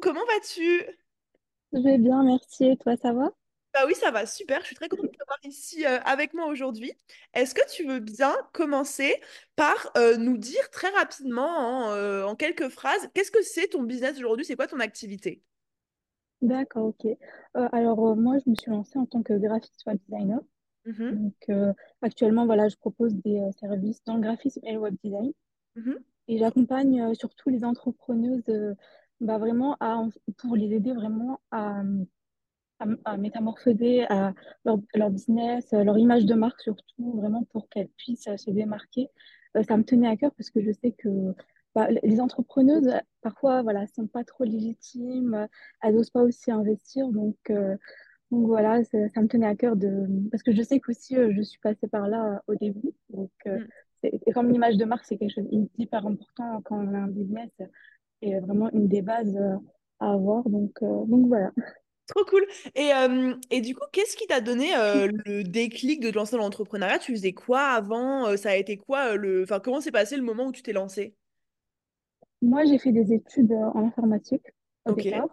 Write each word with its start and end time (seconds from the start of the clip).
comment 0.00 0.24
vas-tu? 0.26 0.84
Je 1.72 1.80
vais 1.80 1.98
bien, 1.98 2.22
merci. 2.22 2.66
Et 2.66 2.76
toi, 2.76 2.96
ça 2.96 3.12
va? 3.12 3.32
Bah 3.72 3.84
oui, 3.86 3.94
ça 3.94 4.10
va 4.10 4.26
super. 4.26 4.60
Je 4.62 4.66
suis 4.66 4.74
très 4.74 4.88
contente 4.88 5.06
de 5.06 5.16
t'avoir 5.18 5.38
ici 5.44 5.86
euh, 5.86 6.00
avec 6.02 6.34
moi 6.34 6.46
aujourd'hui. 6.46 6.92
Est-ce 7.34 7.54
que 7.54 7.60
tu 7.72 7.84
veux 7.86 8.00
bien 8.00 8.36
commencer 8.52 9.14
par 9.54 9.92
euh, 9.96 10.16
nous 10.16 10.36
dire 10.38 10.70
très 10.70 10.88
rapidement, 10.90 11.46
en, 11.86 11.92
euh, 11.92 12.24
en 12.24 12.34
quelques 12.34 12.68
phrases, 12.68 13.08
qu'est-ce 13.14 13.30
que 13.30 13.42
c'est 13.42 13.68
ton 13.68 13.82
business 13.84 14.18
aujourd'hui? 14.18 14.44
C'est 14.44 14.56
quoi 14.56 14.66
ton 14.66 14.80
activité? 14.80 15.42
D'accord, 16.42 16.86
ok. 16.86 17.04
Euh, 17.06 17.68
alors, 17.72 18.06
euh, 18.08 18.14
moi, 18.14 18.38
je 18.44 18.50
me 18.50 18.54
suis 18.54 18.70
lancée 18.70 18.98
en 18.98 19.06
tant 19.06 19.22
que 19.22 19.34
graphiste 19.34 19.82
web 19.86 19.98
designer. 20.08 20.40
Mhm, 20.84 21.16
Donc, 21.16 21.34
euh, 21.50 21.72
actuellement, 22.02 22.46
voilà, 22.46 22.68
je 22.68 22.76
propose 22.76 23.14
des 23.16 23.40
euh, 23.40 23.52
services 23.60 24.02
dans 24.04 24.16
le 24.16 24.22
graphisme 24.22 24.60
et 24.64 24.72
le 24.74 24.80
web 24.80 24.96
design. 25.04 25.32
mhm, 25.74 26.04
Et 26.28 26.38
j'accompagne 26.38 27.02
euh, 27.02 27.14
surtout 27.14 27.50
les 27.50 27.64
entrepreneuses 27.64 28.44
bah, 29.20 29.38
vraiment 29.38 29.76
à, 29.80 30.02
pour 30.38 30.56
les 30.56 30.72
aider 30.74 30.92
vraiment 30.92 31.40
à, 31.50 31.82
à, 32.78 32.86
à 33.04 33.16
métamorphoser 33.16 34.04
à 34.10 34.34
leur, 34.64 34.78
leur 34.94 35.10
business, 35.10 35.72
euh, 35.72 35.84
leur 35.84 35.98
image 35.98 36.24
de 36.24 36.34
marque 36.34 36.60
surtout, 36.62 37.12
vraiment 37.16 37.44
pour 37.52 37.68
qu'elles 37.68 37.88
puissent 37.96 38.28
euh, 38.28 38.36
se 38.36 38.50
démarquer. 38.50 39.08
Euh, 39.56 39.62
ça 39.62 39.76
me 39.76 39.84
tenait 39.84 40.08
à 40.08 40.16
cœur 40.16 40.32
parce 40.36 40.50
que 40.50 40.62
je 40.62 40.72
sais 40.72 40.92
que 40.92 41.08
bah, 41.74 41.88
les 42.02 42.20
entrepreneuses, 42.20 42.90
parfois, 43.22 43.62
voilà, 43.62 43.86
sont 43.86 44.06
pas 44.06 44.24
trop 44.24 44.44
légitimes, 44.44 45.46
elles 45.82 45.94
n'osent 45.94 46.10
pas 46.10 46.22
aussi 46.22 46.50
investir. 46.50 47.08
Donc, 47.08 47.36
euh, 47.50 47.76
donc 48.30 48.46
voilà, 48.46 48.84
ça, 48.84 49.08
ça 49.10 49.22
me 49.22 49.28
tenait 49.28 49.46
à 49.46 49.56
cœur 49.56 49.76
de... 49.76 50.06
Parce 50.30 50.42
que 50.42 50.52
je 50.52 50.62
sais 50.62 50.80
qu'aussi, 50.80 51.16
euh, 51.16 51.32
je 51.36 51.42
suis 51.42 51.60
passée 51.60 51.88
par 51.88 52.08
là 52.08 52.42
au 52.48 52.54
début. 52.56 52.92
Donc, 53.10 53.30
euh, 53.46 53.58
mhm. 53.58 53.68
c'est- 54.02 54.20
et 54.26 54.32
comme 54.32 54.50
l'image 54.50 54.76
de 54.76 54.84
marque, 54.84 55.04
c'est 55.04 55.18
quelque 55.18 55.34
chose 55.34 55.48
d'hyper 55.78 56.06
important 56.06 56.62
quand 56.64 56.78
on 56.78 56.94
a 56.94 56.98
un 56.98 57.08
business 57.08 57.50
et 58.22 58.38
vraiment 58.40 58.70
une 58.72 58.88
des 58.88 59.02
bases 59.02 59.36
euh, 59.36 59.56
à 59.98 60.12
avoir. 60.12 60.48
Donc, 60.48 60.72
euh, 60.82 61.04
donc 61.06 61.26
voilà. 61.26 61.50
Trop 62.06 62.24
cool. 62.24 62.44
Et, 62.74 62.92
euh, 62.92 63.34
et 63.50 63.60
du 63.60 63.74
coup, 63.74 63.84
qu'est-ce 63.92 64.16
qui 64.16 64.26
t'a 64.26 64.40
donné 64.40 64.76
euh, 64.76 65.08
le 65.26 65.44
déclic 65.44 66.00
de 66.00 66.10
te 66.10 66.16
lancer 66.16 66.36
dans 66.36 66.42
l'entrepreneuriat? 66.42 66.98
Tu 66.98 67.12
faisais 67.12 67.32
quoi 67.32 67.60
avant? 67.60 68.36
Ça 68.36 68.50
a 68.50 68.56
été 68.56 68.76
quoi 68.76 69.14
le... 69.14 69.44
Enfin, 69.44 69.60
comment 69.60 69.80
s'est 69.80 69.92
passé 69.92 70.16
le 70.16 70.22
moment 70.22 70.46
où 70.46 70.52
tu 70.52 70.62
t'es 70.62 70.72
lancé? 70.72 71.14
Moi, 72.42 72.64
j'ai 72.64 72.78
fait 72.78 72.90
des 72.90 73.12
études 73.12 73.52
en 73.52 73.86
informatique 73.86 74.42
au 74.86 74.94
départ. 74.94 75.28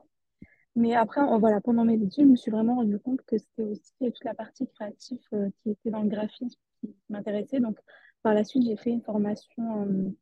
Mais 0.78 0.94
après, 0.94 1.22
voilà, 1.40 1.60
pendant 1.60 1.84
mes 1.84 1.96
études, 1.96 2.26
je 2.26 2.32
me 2.32 2.36
suis 2.36 2.52
vraiment 2.52 2.76
rendu 2.76 3.00
compte 3.00 3.24
que 3.24 3.40
c'était 3.40 3.64
aussi 3.64 3.92
toute 4.00 4.24
la 4.24 4.36
partie 4.36 4.68
créative 4.68 5.18
euh, 5.34 5.50
qui 5.64 5.72
était 5.72 5.90
dans 5.90 6.04
le 6.04 6.08
graphisme 6.08 6.60
qui 6.80 6.96
m'intéressait. 7.10 7.60
Donc, 7.60 7.80
par 8.22 8.36
la 8.36 8.44
suite, 8.44 8.64
j'ai 8.64 8.78
fait 8.78 8.92
une 8.92 9.02
formation 9.02 10.14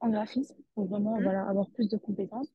en 0.00 0.10
graphisme 0.10 0.56
pour 0.74 0.86
vraiment 0.86 1.16
Mhm. 1.16 1.22
voilà, 1.24 1.46
avoir 1.48 1.68
plus 1.70 1.88
de 1.88 1.96
compétences. 1.96 2.52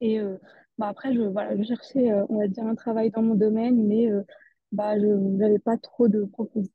Et 0.00 0.20
euh, 0.20 0.36
bah, 0.78 0.88
après, 0.88 1.12
je, 1.14 1.20
voilà, 1.22 1.56
je 1.56 1.62
cherchais, 1.62 2.10
euh, 2.12 2.24
on 2.28 2.38
va 2.38 2.48
dire, 2.48 2.64
un 2.66 2.74
travail 2.74 3.10
dans 3.10 3.22
mon 3.22 3.34
domaine, 3.34 3.86
mais 3.86 4.10
euh, 4.10 4.22
bah, 4.72 4.98
je 4.98 5.06
n'avais 5.06 5.58
pas 5.58 5.76
trop 5.76 6.08
de 6.08 6.24
propositions. 6.24 6.72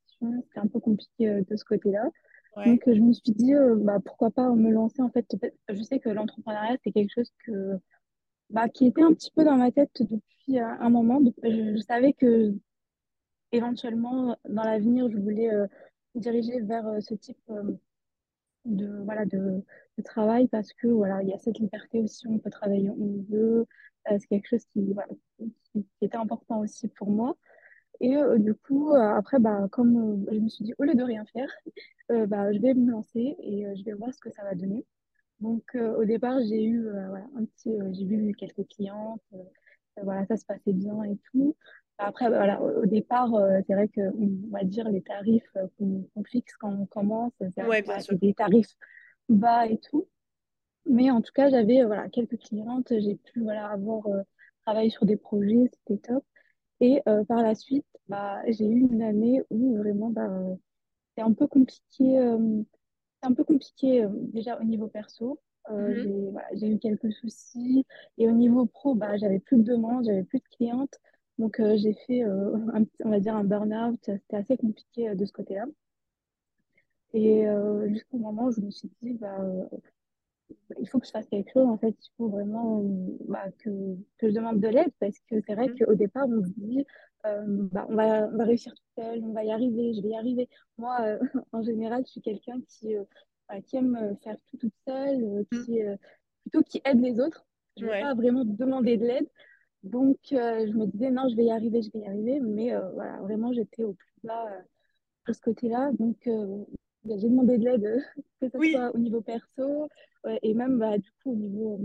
C'était 0.47 0.59
un 0.59 0.67
peu 0.67 0.79
compliqué 0.79 1.41
de 1.41 1.55
ce 1.55 1.63
côté-là. 1.65 2.09
Ouais. 2.55 2.65
Donc, 2.67 2.83
je 2.87 2.99
me 2.99 3.13
suis 3.13 3.31
dit, 3.33 3.53
bah, 3.77 3.99
pourquoi 4.03 4.31
pas 4.31 4.49
me 4.49 4.71
lancer. 4.71 5.01
En 5.01 5.09
fait, 5.09 5.25
je 5.69 5.81
sais 5.83 5.99
que 5.99 6.09
l'entrepreneuriat, 6.09 6.77
c'est 6.83 6.91
quelque 6.91 7.11
chose 7.13 7.31
que, 7.45 7.79
bah, 8.49 8.69
qui 8.69 8.87
était 8.87 9.01
un 9.03 9.13
petit 9.13 9.31
peu 9.31 9.43
dans 9.43 9.57
ma 9.57 9.71
tête 9.71 9.91
depuis 10.01 10.59
un 10.59 10.89
moment. 10.89 11.21
Je, 11.43 11.75
je 11.75 11.81
savais 11.81 12.13
que 12.13 12.53
éventuellement, 13.51 14.37
dans 14.49 14.63
l'avenir, 14.63 15.09
je 15.09 15.17
voulais 15.17 15.49
me 16.15 16.21
diriger 16.21 16.59
vers 16.61 16.85
ce 17.01 17.13
type 17.15 17.39
de, 18.65 19.03
voilà, 19.03 19.25
de, 19.25 19.63
de 19.97 20.03
travail 20.03 20.47
parce 20.47 20.73
que 20.73 20.87
voilà, 20.87 21.21
il 21.23 21.29
y 21.29 21.33
a 21.33 21.39
cette 21.39 21.59
liberté 21.59 21.99
aussi, 22.01 22.27
on 22.27 22.39
peut 22.39 22.49
travailler 22.49 22.89
où 22.89 23.19
on 23.19 23.33
veut. 23.33 23.67
Euh, 24.11 24.17
c'est 24.19 24.27
quelque 24.27 24.49
chose 24.49 24.65
qui, 24.73 24.93
voilà, 24.93 25.07
qui, 25.37 25.85
était 26.01 26.17
important 26.17 26.59
aussi 26.59 26.87
pour 26.89 27.09
moi. 27.09 27.37
Et 28.01 28.17
euh, 28.17 28.37
du 28.37 28.53
coup, 28.55 28.91
euh, 28.91 28.99
après, 28.99 29.39
bah, 29.39 29.67
comme 29.71 30.25
euh, 30.29 30.33
je 30.33 30.39
me 30.39 30.49
suis 30.49 30.65
dit, 30.65 30.73
au 30.77 30.83
lieu 30.83 30.95
de 30.95 31.03
rien 31.03 31.25
faire, 31.25 31.49
euh, 32.11 32.27
bah, 32.27 32.51
je 32.53 32.59
vais 32.59 32.73
me 32.73 32.91
lancer 32.91 33.35
et 33.39 33.65
euh, 33.65 33.75
je 33.75 33.83
vais 33.83 33.93
voir 33.93 34.13
ce 34.13 34.19
que 34.19 34.31
ça 34.31 34.43
va 34.43 34.55
donner. 34.55 34.85
Donc, 35.39 35.75
au 35.75 36.05
départ, 36.05 36.39
j'ai 36.47 36.63
eu 36.63 36.83
voilà, 36.83 37.25
un 37.35 37.43
petit, 37.45 37.69
j'ai 37.91 38.05
vu 38.05 38.33
quelques 38.37 38.65
clientes, 38.69 39.21
voilà, 40.01 40.25
ça 40.25 40.37
se 40.37 40.45
passait 40.45 40.71
bien 40.71 41.03
et 41.03 41.17
tout. 41.31 41.55
Après, 42.05 42.29
bah, 42.29 42.37
voilà, 42.37 42.61
au 42.61 42.85
départ, 42.85 43.33
euh, 43.33 43.59
c'est 43.67 43.73
vrai 43.73 43.87
que, 43.87 44.01
on 44.01 44.49
va 44.51 44.63
dire, 44.63 44.89
les 44.89 45.01
tarifs 45.01 45.43
euh, 45.57 45.67
qu'on 45.77 46.03
qu'on 46.13 46.23
fixe 46.23 46.55
quand 46.57 46.71
on 46.73 46.85
commence, 46.85 47.33
c'est 47.39 47.65
Ouais, 47.67 47.83
des 48.13 48.33
tarifs 48.33 48.75
bas 49.29 49.67
et 49.67 49.77
tout. 49.77 50.07
Mais 50.85 51.11
en 51.11 51.21
tout 51.21 51.31
cas, 51.33 51.49
j'avais 51.49 51.81
euh, 51.81 51.87
voilà, 51.87 52.09
quelques 52.09 52.37
clientes, 52.39 52.87
j'ai 52.89 53.15
pu 53.15 53.41
voilà, 53.41 53.67
avoir 53.67 54.05
euh, 54.07 54.21
travaillé 54.65 54.89
sur 54.89 55.05
des 55.05 55.17
projets, 55.17 55.69
c'était 55.73 55.99
top. 55.99 56.23
Et 56.79 57.01
euh, 57.07 57.23
par 57.25 57.41
la 57.41 57.55
suite, 57.55 57.85
bah, 58.07 58.41
j'ai 58.47 58.65
eu 58.65 58.79
une 58.79 59.01
année 59.01 59.41
où 59.49 59.77
vraiment, 59.77 60.09
bah, 60.09 60.29
c'est 61.15 61.23
un 61.23 61.33
peu 61.33 61.47
compliqué. 61.47 61.81
c'est 63.21 63.27
un 63.27 63.33
peu 63.33 63.43
compliqué 63.43 64.05
déjà 64.11 64.59
au 64.59 64.63
niveau 64.63 64.87
perso. 64.87 65.39
Euh, 65.71 65.93
j'ai 65.95 66.29
voilà, 66.31 66.47
j'ai 66.55 66.67
eu 66.67 66.79
quelques 66.79 67.11
soucis. 67.13 67.85
Et 68.17 68.27
au 68.27 68.31
niveau 68.31 68.65
pro, 68.65 68.95
bah, 68.95 69.17
j'avais 69.17 69.39
plus 69.39 69.57
de 69.57 69.63
demandes, 69.63 70.05
j'avais 70.05 70.23
plus 70.23 70.39
de 70.39 70.47
clientes. 70.55 70.99
Donc, 71.37 71.59
euh, 71.59 71.77
j'ai 71.77 71.93
fait, 72.07 72.23
euh, 72.23 72.55
un, 72.73 72.85
on 73.05 73.09
va 73.09 73.19
dire, 73.19 73.35
un 73.35 73.43
burn-out. 73.43 73.99
C'était 74.03 74.37
assez 74.37 74.57
compliqué 74.57 75.09
euh, 75.09 75.15
de 75.15 75.25
ce 75.25 75.31
côté-là. 75.33 75.65
Et 77.13 77.45
jusqu'au 77.87 78.17
moment 78.17 78.45
où 78.47 78.51
je 78.51 78.59
me 78.59 78.69
suis 78.71 78.91
dit, 79.01 79.13
bah, 79.13 79.37
il 80.79 80.87
faut 80.89 80.99
que 80.99 81.05
je 81.05 81.11
fasse 81.11 81.27
quelque 81.27 81.51
chose. 81.51 81.67
En 81.67 81.77
fait, 81.77 81.89
il 81.99 82.09
faut 82.17 82.29
vraiment 82.29 82.81
bah, 83.27 83.45
que, 83.59 83.69
que 84.17 84.29
je 84.29 84.33
demande 84.33 84.59
de 84.59 84.67
l'aide 84.67 84.91
parce 84.99 85.17
que 85.29 85.35
c'est 85.45 85.55
vrai 85.55 85.69
Mhm. 85.69 85.77
qu'au 85.77 85.93
départ, 85.95 86.25
on 86.27 86.43
se 86.43 86.51
dit, 86.57 86.85
euh, 87.25 87.67
bah, 87.71 87.85
on 87.89 87.95
va, 87.95 88.27
on 88.31 88.37
va 88.37 88.43
réussir 88.45 88.73
tout 88.73 89.01
seul, 89.01 89.23
on 89.23 89.33
va 89.33 89.43
y 89.43 89.51
arriver, 89.51 89.93
je 89.93 90.01
vais 90.01 90.09
y 90.09 90.15
arriver. 90.17 90.49
Moi, 90.77 90.97
euh, 91.01 91.19
en 91.51 91.61
général, 91.63 92.03
je 92.05 92.11
suis 92.11 92.21
quelqu'un 92.21 92.59
qui, 92.67 92.95
euh, 92.95 93.03
bah, 93.49 93.61
qui 93.61 93.77
aime 93.77 94.17
faire 94.23 94.37
tout 94.51 94.57
toute 94.57 94.73
seule, 94.87 95.45
Mhm. 95.51 95.65
qui, 95.65 95.79
plutôt 96.43 96.63
qui 96.63 96.81
aide 96.85 97.01
les 97.01 97.19
autres. 97.19 97.45
Je 97.77 97.83
ne 97.83 97.89
vais 97.89 97.91
Ouais. 97.91 97.99
pas 97.99 98.13
vraiment 98.13 98.45
demander 98.45 98.97
de 98.97 99.05
l'aide. 99.05 99.27
Donc, 99.83 100.17
euh, 100.31 100.65
je 100.65 100.73
me 100.73 100.85
disais, 100.87 101.11
non, 101.11 101.27
je 101.29 101.35
vais 101.35 101.45
y 101.45 101.51
arriver, 101.51 101.81
je 101.81 101.91
vais 101.91 101.99
y 101.99 102.07
arriver. 102.07 102.39
Mais 102.39 102.73
euh, 102.73 102.89
voilà, 102.91 103.17
vraiment, 103.17 103.51
j'étais 103.51 103.83
au 103.83 103.93
plus 103.93 104.13
bas 104.23 104.47
euh, 104.49 104.61
de 105.27 105.33
ce 105.33 105.41
côté-là. 105.41 105.91
Donc, 105.99 106.27
bah, 107.03 107.15
j'ai 107.17 107.29
demandé 107.29 107.57
de 107.57 107.65
l'aide, 107.65 108.03
que 108.41 108.49
ce 108.49 108.57
Oui. 108.57 108.71
soit 108.71 108.95
au 108.95 108.97
niveau 108.97 109.21
perso 109.21 109.89
ouais, 110.23 110.39
et 110.41 110.53
même 110.53 110.79
bah, 110.79 110.97
du 110.97 111.11
coup 111.21 111.31
au 111.31 111.35
niveau, 111.35 111.81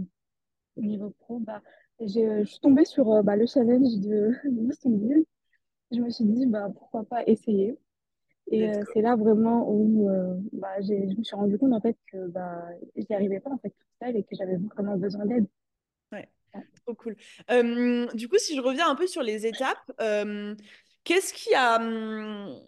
au 0.77 0.81
niveau 0.81 1.11
pro. 1.11 1.41
Bah, 1.41 1.61
je 2.01 2.45
suis 2.45 2.61
tombée 2.61 2.85
sur 2.85 3.23
bah, 3.25 3.37
le 3.37 3.47
challenge 3.47 3.99
de, 3.99 4.33
de 4.45 4.97
Build. 4.97 5.25
Je 5.91 6.01
me 6.01 6.11
suis 6.11 6.25
dit, 6.25 6.47
bah, 6.47 6.69
pourquoi 6.73 7.05
pas 7.05 7.25
essayer. 7.27 7.77
Et 8.51 8.71
c'est 8.95 9.03
là 9.03 9.17
vraiment 9.17 9.69
où 9.71 10.09
bah, 10.53 10.81
je 10.81 10.95
me 11.19 11.23
suis 11.23 11.37
rendu 11.37 11.59
compte 11.59 11.73
en 11.75 11.81
fait 11.81 11.97
que 12.11 12.29
bah, 12.29 12.65
j'y 12.97 13.13
arrivais 13.13 13.41
pas 13.41 13.51
en 13.51 13.59
fait 13.59 13.71
toute 13.71 13.89
seule 14.01 14.17
et 14.17 14.23
que 14.23 14.37
j'avais 14.37 14.57
vraiment 14.57 14.97
besoin 14.97 15.27
d'aide. 15.27 15.47
Trop 16.87 16.95
cool. 16.95 17.17
Euh, 17.51 18.07
du 18.15 18.29
coup, 18.29 18.39
si 18.39 18.57
je 18.57 18.61
reviens 18.61 18.89
un 18.89 18.95
peu 18.95 19.07
sur 19.07 19.23
les 19.23 19.47
étapes, 19.47 19.91
euh, 20.01 20.55
qu'est-ce 21.05 21.33
qui 21.35 21.55
a... 21.55 21.77
hum, 21.77 22.61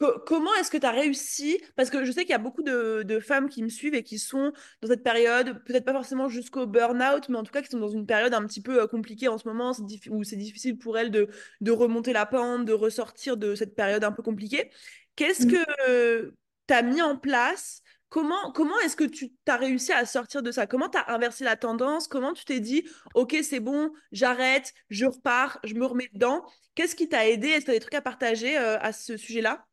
co- 0.00 0.18
comment 0.26 0.54
est-ce 0.56 0.70
que 0.70 0.78
tu 0.78 0.86
as 0.86 0.90
réussi? 0.92 1.60
Parce 1.76 1.90
que 1.90 2.04
je 2.04 2.12
sais 2.12 2.22
qu'il 2.22 2.30
y 2.30 2.34
a 2.34 2.38
beaucoup 2.38 2.62
de, 2.62 3.02
de 3.04 3.20
femmes 3.20 3.48
qui 3.48 3.62
me 3.62 3.68
suivent 3.68 3.94
et 3.94 4.02
qui 4.02 4.18
sont 4.18 4.52
dans 4.82 4.88
cette 4.88 5.02
période, 5.04 5.62
peut-être 5.64 5.84
pas 5.84 5.92
forcément 5.92 6.28
jusqu'au 6.28 6.66
burn-out, 6.66 7.28
mais 7.28 7.38
en 7.38 7.44
tout 7.44 7.52
cas 7.52 7.62
qui 7.62 7.70
sont 7.70 7.78
dans 7.80 7.88
une 7.88 8.06
période 8.06 8.34
un 8.34 8.46
petit 8.46 8.62
peu 8.62 8.82
euh, 8.82 8.86
compliquée 8.86 9.28
en 9.28 9.38
ce 9.38 9.48
moment, 9.48 9.72
où 10.10 10.24
c'est 10.24 10.36
difficile 10.36 10.78
pour 10.78 10.98
elles 10.98 11.10
de, 11.10 11.28
de 11.60 11.70
remonter 11.72 12.12
la 12.12 12.26
pente, 12.26 12.64
de 12.64 12.72
ressortir 12.72 13.36
de 13.36 13.54
cette 13.54 13.74
période 13.74 14.04
un 14.04 14.12
peu 14.12 14.22
compliquée. 14.22 14.70
Qu'est-ce 15.16 15.46
Mm. 15.46 15.50
que 15.52 16.34
tu 16.68 16.74
as 16.74 16.82
mis 16.82 17.02
en 17.02 17.16
place? 17.16 17.82
Comment, 18.08 18.52
comment 18.52 18.78
est-ce 18.84 18.94
que 18.94 19.04
tu 19.04 19.32
t'as 19.44 19.56
réussi 19.56 19.92
à 19.92 20.06
sortir 20.06 20.42
de 20.42 20.52
ça? 20.52 20.66
Comment 20.66 20.88
tu 20.88 20.96
as 20.96 21.12
inversé 21.12 21.44
la 21.44 21.56
tendance? 21.56 22.06
Comment 22.06 22.32
tu 22.32 22.44
t'es 22.44 22.60
dit, 22.60 22.88
OK, 23.14 23.36
c'est 23.42 23.60
bon, 23.60 23.90
j'arrête, 24.12 24.72
je 24.90 25.06
repars, 25.06 25.58
je 25.64 25.74
me 25.74 25.84
remets 25.84 26.08
dedans? 26.14 26.42
Qu'est-ce 26.76 26.94
qui 26.94 27.08
t'a 27.08 27.26
aidé? 27.26 27.48
Est-ce 27.48 27.60
que 27.60 27.64
tu 27.64 27.70
as 27.72 27.74
des 27.74 27.80
trucs 27.80 27.94
à 27.94 28.02
partager 28.02 28.56
euh, 28.56 28.78
à 28.78 28.92
ce 28.92 29.16
sujet-là? 29.16 29.66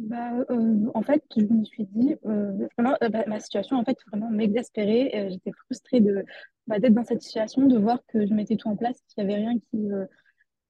Bah, 0.00 0.32
euh, 0.50 0.90
en 0.94 1.02
fait, 1.02 1.22
je 1.36 1.42
me 1.42 1.64
suis 1.64 1.84
dit, 1.84 2.16
euh, 2.26 2.68
bah, 2.78 3.24
ma 3.26 3.40
situation, 3.40 3.76
en 3.76 3.84
fait, 3.84 3.98
vraiment 4.10 4.30
m'exaspérait. 4.30 5.28
J'étais 5.30 5.52
frustrée 5.52 6.00
de, 6.00 6.24
bah, 6.66 6.78
d'être 6.78 6.94
dans 6.94 7.04
cette 7.04 7.22
situation, 7.22 7.66
de 7.66 7.78
voir 7.78 8.00
que 8.08 8.26
je 8.26 8.34
mettais 8.34 8.56
tout 8.56 8.68
en 8.68 8.76
place, 8.76 9.00
qu'il 9.08 9.24
n'y 9.24 9.32
avait 9.32 9.42
rien 9.44 9.58
qui, 9.58 9.88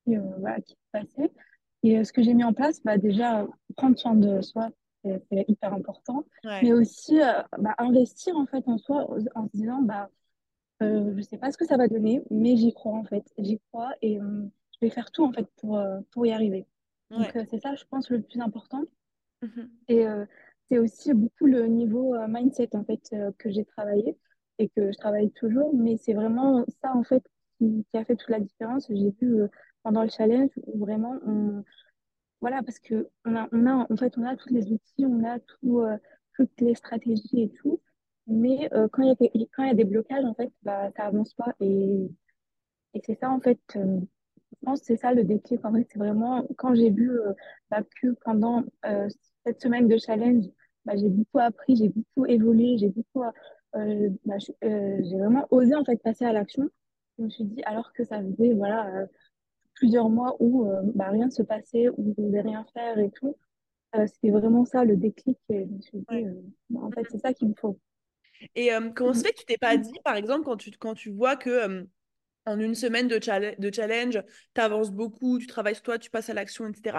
qui, 0.05 0.17
qui 0.67 0.77
passait. 0.93 1.31
Et 1.83 2.05
ce 2.05 2.13
que 2.13 2.23
j'ai 2.23 2.35
mis 2.35 2.45
en 2.45 2.53
place, 2.53 2.83
bah, 2.83 2.99
déjà, 2.99 3.47
prendre 3.77 3.99
soin 3.99 4.15
de 4.15 4.41
soi, 4.41 4.71
c'est 5.05 5.45
hyper 5.49 5.73
important. 5.75 6.25
Mais 6.63 6.73
aussi, 6.73 7.21
euh, 7.21 7.43
bah, 7.59 7.75
investir, 7.79 8.37
en 8.37 8.47
fait, 8.47 8.67
en 8.69 8.79
soi, 8.79 9.09
en 9.35 9.47
se 9.47 9.57
disant, 9.57 9.83
bah, 9.83 10.11
euh, 10.83 11.15
je 11.17 11.23
sais 11.23 11.39
pas 11.39 11.51
ce 11.53 11.59
que 11.59 11.67
ça 11.67 11.77
va 11.77 11.89
donner, 11.89 12.23
mais 12.31 12.57
j'y 12.57 12.73
crois, 12.73 12.93
en 12.95 13.05
fait. 13.05 13.25
J'y 13.39 13.61
crois 13.73 13.93
et 14.03 14.21
euh, 14.21 14.45
je 14.75 14.79
vais 14.87 14.91
faire 14.91 15.11
tout, 15.11 15.25
en 15.25 15.33
fait, 15.33 15.47
pour, 15.57 15.79
euh, 15.79 16.01
pour 16.13 16.27
y 16.27 16.33
arriver. 16.33 16.67
Donc, 17.11 17.33
Ouais. 17.35 17.47
c'est 17.51 17.61
ça, 17.61 17.75
je 17.75 17.85
pense, 17.91 18.11
le 18.11 18.23
plus 18.23 18.41
important. 18.41 18.85
Mhm. 19.43 19.71
Et 19.89 20.05
c'est 20.71 20.79
aussi 20.79 21.15
beaucoup 21.15 21.47
le 21.47 21.67
niveau 21.67 22.15
mindset 22.29 22.75
en 22.77 22.85
fait 22.85 23.01
que 23.39 23.51
j'ai 23.51 23.65
travaillé. 23.65 24.17
et 24.59 24.69
que 24.71 24.91
je 24.93 24.99
travaille 24.99 25.31
toujours, 25.33 25.73
mais 25.75 25.97
c'est 25.99 26.15
vraiment 26.15 26.65
ça, 26.83 26.93
en 26.95 27.05
fait, 27.05 27.23
qui, 27.59 27.85
qui 27.91 27.97
a 27.99 28.05
fait 28.05 28.17
toute 28.17 28.29
la 28.31 28.41
différence. 28.41 28.87
J'ai 28.91 29.11
vu 29.21 29.43
pendant 29.85 30.03
le 30.03 30.09
challenge 30.11 30.51
où 30.67 30.79
vraiment, 30.81 31.17
on, 31.27 31.65
voilà, 32.41 32.63
parce 32.63 32.79
que 32.79 33.09
on 33.25 33.37
a, 33.37 33.49
on 33.53 33.67
a, 33.67 33.87
en 33.93 33.97
fait, 33.97 34.17
on 34.19 34.25
a 34.25 34.37
tous 34.37 34.51
les 34.53 34.73
outils, 34.73 35.05
on 35.07 35.25
a 35.25 35.39
tout, 35.41 35.81
euh, 35.81 35.97
toutes 36.37 36.61
les 36.61 36.75
stratégies 36.75 37.43
et 37.43 37.51
tout, 37.51 37.81
mais 38.27 38.69
euh, 38.75 38.89
quand 38.93 39.03
il 39.03 39.09
y 39.09 39.13
a, 39.13 39.47
quand 39.55 39.65
il 39.65 39.69
y 39.69 39.71
a 39.71 39.75
des 39.75 39.85
blocages, 39.85 40.25
en 40.25 40.35
fait, 40.35 40.53
bah, 40.63 40.91
ça 40.97 41.05
avance 41.07 41.35
pas. 41.35 41.55
Et, 41.61 42.11
et 42.95 43.01
c'est 43.05 43.19
ça, 43.21 43.31
en 43.31 43.41
fait, 43.41 43.61
euh, 43.77 44.01
je 44.53 44.67
pense 44.67 44.81
que 44.81 44.87
c'est 44.87 44.97
ça 44.97 45.13
le 45.15 45.25
déclic. 45.25 45.65
En 45.65 45.73
fait, 45.75 45.87
c'est 45.93 45.99
vraiment 45.99 46.47
quand 46.59 46.75
j'ai 46.75 46.91
vu 46.91 47.11
euh, 47.11 47.33
bah, 47.71 47.83
que 48.03 48.09
pendant 48.25 48.65
euh, 48.87 49.09
cette 49.47 49.61
semaine 49.63 49.89
de 49.89 49.99
challenge, 49.99 50.45
bah, 50.85 50.95
j'ai 50.97 51.09
beaucoup 51.09 51.39
appris, 51.41 51.77
j'ai 51.77 51.89
beaucoup 51.91 52.27
évolué, 52.27 52.79
j'ai 52.79 52.89
beaucoup, 52.91 53.25
euh, 53.77 54.11
bah, 54.25 54.37
euh, 54.65 55.01
j'ai 55.05 55.19
vraiment 55.19 55.47
osé 55.51 55.75
en 55.75 55.85
fait 55.85 55.97
passer 56.03 56.25
à 56.25 56.33
l'action. 56.33 56.69
Je 57.19 57.25
me 57.25 57.31
suis 57.31 57.45
dit, 57.45 57.63
alors 57.65 57.93
que 57.93 58.05
ça 58.05 58.21
faisait 58.23 58.55
voilà 58.55 58.87
euh, 59.03 59.07
plusieurs 59.79 60.09
mois 60.09 60.37
où 60.41 60.67
euh, 60.67 60.83
bah, 60.95 61.09
rien 61.11 61.31
se 61.31 61.43
passait, 61.43 61.89
où 61.89 62.15
je 62.17 62.21
ne 62.21 62.29
devais 62.29 62.43
rien 62.43 62.67
faire 62.75 62.99
et 62.99 63.11
tout, 63.11 63.37
euh, 63.97 64.07
c'était 64.07 64.31
vraiment 64.31 64.65
ça 64.65 64.85
le 64.85 64.97
déclic. 64.97 65.39
Et 65.49 65.67
je 65.67 65.73
me 65.73 65.81
suis 65.81 65.99
dit, 65.99 66.05
Ouais. 66.11 66.25
euh, 66.25 66.43
bah, 66.71 66.81
en 66.83 66.91
fait, 66.91 67.07
c'est 67.11 67.19
ça 67.19 67.33
qu'il 67.33 67.49
me 67.49 67.55
faut. 67.55 67.79
Et 68.55 68.71
comment 68.95 69.15
se 69.15 69.21
Mm. 69.21 69.23
fait 69.23 69.33
que 69.33 69.39
tu 69.39 69.45
t'es 69.47 69.59
pas 69.59 69.77
dit, 69.77 69.99
par 70.05 70.17
exemple, 70.17 70.45
quand 70.45 70.57
tu, 70.57 70.71
quand 70.79 70.95
tu 70.95 71.11
vois 71.11 71.37
que 71.37 71.87
en 72.49 72.59
une 72.59 72.75
semaine 72.75 73.09
de, 73.09 73.21
challenge, 73.23 74.23
tu 74.55 74.61
avances 74.61 74.91
beaucoup, 74.91 75.39
tu 75.39 75.47
travailles 75.47 75.75
sur 75.75 75.85
toi, 75.85 75.99
tu 75.99 76.11
passes 76.11 76.31
à 76.31 76.35
l'action, 76.35 76.67
etc. 76.67 76.99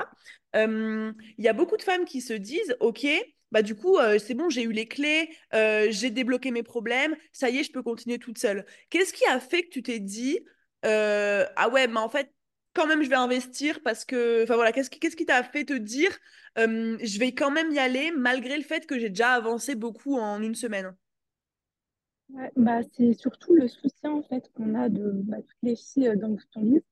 Euh, 0.56 1.12
Il 1.38 1.44
y 1.44 1.48
a 1.48 1.54
beaucoup 1.54 1.78
de 1.78 1.82
femmes 1.82 2.06
qui 2.06 2.22
se 2.22 2.34
disent, 2.34 2.76
OK, 2.80 3.08
bah 3.52 3.62
du 3.62 3.76
coup, 3.76 3.98
euh, 3.98 4.20
c'est 4.20 4.36
bon, 4.36 4.50
j'ai 4.50 4.62
eu 4.64 4.72
les 4.72 4.88
clés, 4.88 5.30
euh, 5.56 5.88
j'ai 5.90 6.12
débloqué 6.12 6.52
mes 6.52 6.62
problèmes, 6.64 7.16
ça 7.32 7.50
y 7.50 7.58
est, 7.58 7.64
je 7.64 7.72
peux 7.72 7.82
continuer 7.82 8.20
toute 8.20 8.38
seule. 8.38 8.66
Qu'est-ce 8.90 9.14
qui 9.14 9.26
a 9.26 9.40
fait 9.40 9.64
que 9.64 9.70
tu 9.70 9.82
t'es 9.82 10.00
dit, 10.00 10.40
ah 10.84 11.70
ouais, 11.72 11.88
mais 11.88 12.00
en 12.00 12.10
fait, 12.10 12.32
quand 12.74 12.88
même, 12.88 13.04
je 13.04 13.10
vais 13.10 13.16
investir 13.16 13.82
parce 13.84 14.06
que, 14.06 14.44
enfin 14.44 14.56
voilà, 14.56 14.72
qu'est-ce 14.72 14.90
qui, 14.90 15.00
qu'est-ce 15.00 15.16
qui 15.16 15.26
t'a 15.26 15.44
fait 15.44 15.66
te 15.66 15.74
dire, 15.74 16.12
euh, 16.58 16.98
je 17.04 17.20
vais 17.20 17.34
quand 17.34 17.52
même 17.52 17.72
y 17.74 17.80
aller 17.80 18.12
malgré 18.12 18.58
le 18.58 18.64
fait 18.64 18.86
que 18.88 19.00
j'ai 19.00 19.10
déjà 19.10 19.32
avancé 19.34 19.76
beaucoup 19.76 20.18
en 20.18 20.42
une 20.42 20.56
semaine? 20.56 20.96
Ouais, 22.30 22.52
bah, 22.56 22.82
c'est 22.94 23.14
surtout 23.14 23.56
le 23.56 23.68
soutien 23.68 24.12
en 24.14 24.22
fait 24.24 24.52
qu'on 24.54 24.76
a 24.76 24.90
de 24.90 25.12
bah, 25.24 25.38
toutes 25.42 25.58
les 25.64 25.76
filles 25.76 26.14
dans 26.18 26.36
ton 26.54 26.62
livre. 26.62 26.86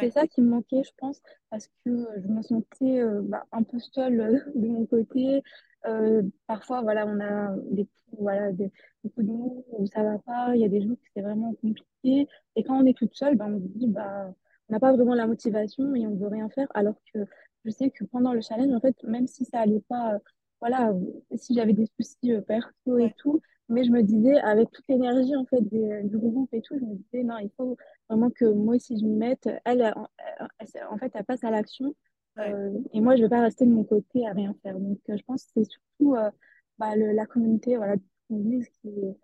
C'est 0.00 0.10
ça 0.10 0.26
qui 0.26 0.40
me 0.42 0.48
manquait, 0.50 0.82
je 0.84 0.90
pense, 0.98 1.22
parce 1.50 1.68
que 1.84 2.06
je 2.22 2.28
me 2.28 2.42
sentais 2.42 3.00
euh, 3.00 3.22
bah, 3.22 3.46
un 3.52 3.62
peu 3.62 3.78
seule 3.78 4.20
euh, 4.20 4.40
de 4.54 4.66
mon 4.68 4.86
côté. 4.86 5.42
Parfois, 6.46 6.82
voilà, 6.82 7.06
on 7.06 7.20
a 7.20 7.54
des, 7.70 7.84
coups- 7.86 8.20
voilà, 8.20 8.52
des, 8.52 8.70
des 9.04 9.10
coups 9.10 9.26
de 9.26 9.32
mou 9.32 9.64
où 9.72 9.86
ça 9.86 10.02
va 10.02 10.18
pas, 10.18 10.54
il 10.54 10.60
y 10.60 10.64
a 10.64 10.68
des 10.68 10.82
jours 10.82 10.92
où 10.92 11.06
c'est 11.14 11.22
vraiment 11.22 11.54
compliqué. 11.54 12.28
Et 12.56 12.64
quand 12.64 12.76
on 12.82 12.86
est 12.86 12.96
toute 12.96 13.14
seule, 13.14 13.36
bah, 13.36 13.46
on 13.48 13.58
se 13.60 13.66
dit, 13.78 13.86
bah, 13.88 14.34
n'a 14.72 14.80
pas 14.80 14.92
vraiment 14.92 15.14
la 15.14 15.26
motivation 15.26 15.94
et 15.94 16.06
on 16.06 16.16
veut 16.16 16.28
rien 16.28 16.48
faire. 16.50 16.68
Alors 16.74 16.96
que 17.14 17.20
je 17.64 17.70
sais 17.70 17.90
que 17.90 18.04
pendant 18.04 18.32
le 18.34 18.40
challenge, 18.40 18.72
en 18.74 18.80
fait, 18.80 18.96
même 19.04 19.26
si 19.28 19.44
ça 19.44 19.60
allait 19.60 19.82
pas, 19.88 20.14
euh, 20.14 20.18
voilà, 20.60 20.90
euh, 20.90 21.00
si 21.36 21.54
j'avais 21.54 21.72
des 21.74 21.86
soucis 22.00 22.32
euh, 22.34 22.40
perso 22.42 22.98
et 22.98 23.12
tout, 23.18 23.40
mais 23.68 23.84
je 23.84 23.90
me 23.92 24.02
disais, 24.02 24.38
avec 24.40 24.70
toute 24.72 24.84
l'énergie 24.88 25.36
en 25.36 25.46
fait 25.46 25.60
des- 25.62 26.02
du 26.04 26.18
groupe 26.18 26.52
et 26.54 26.62
tout, 26.62 26.76
je 26.78 26.84
me 26.84 26.94
disais, 26.96 27.22
non, 27.24 27.38
il 27.38 27.50
faut 27.56 27.76
vraiment 28.08 28.30
que 28.30 28.44
moi 28.46 28.76
aussi 28.76 28.98
je 28.98 29.04
m'y 29.04 29.16
mette. 29.16 29.48
Elle, 29.64 29.82
elle, 30.58 30.84
en 30.90 30.98
fait, 30.98 31.12
elle 31.14 31.24
passe 31.24 31.44
à 31.44 31.50
l'action. 31.50 31.94
ouais. 32.36 32.52
euh, 32.52 32.70
et 32.92 33.00
moi, 33.00 33.16
je 33.16 33.22
vais 33.22 33.28
pas 33.28 33.40
rester 33.42 33.64
de 33.66 33.70
mon 33.70 33.84
côté 33.84 34.26
à 34.26 34.32
rien 34.32 34.54
faire. 34.62 34.78
Donc, 34.78 34.98
euh, 35.10 35.16
je 35.16 35.22
pense 35.24 35.44
que 35.44 35.50
c'est 35.56 35.64
surtout 35.70 36.14
euh, 36.16 36.30
bah, 36.78 36.96
le- 36.96 37.12
la 37.12 37.26
communauté 37.26 37.76
voilà, 37.76 37.96
qui, 38.28 38.34
est- 38.34 39.16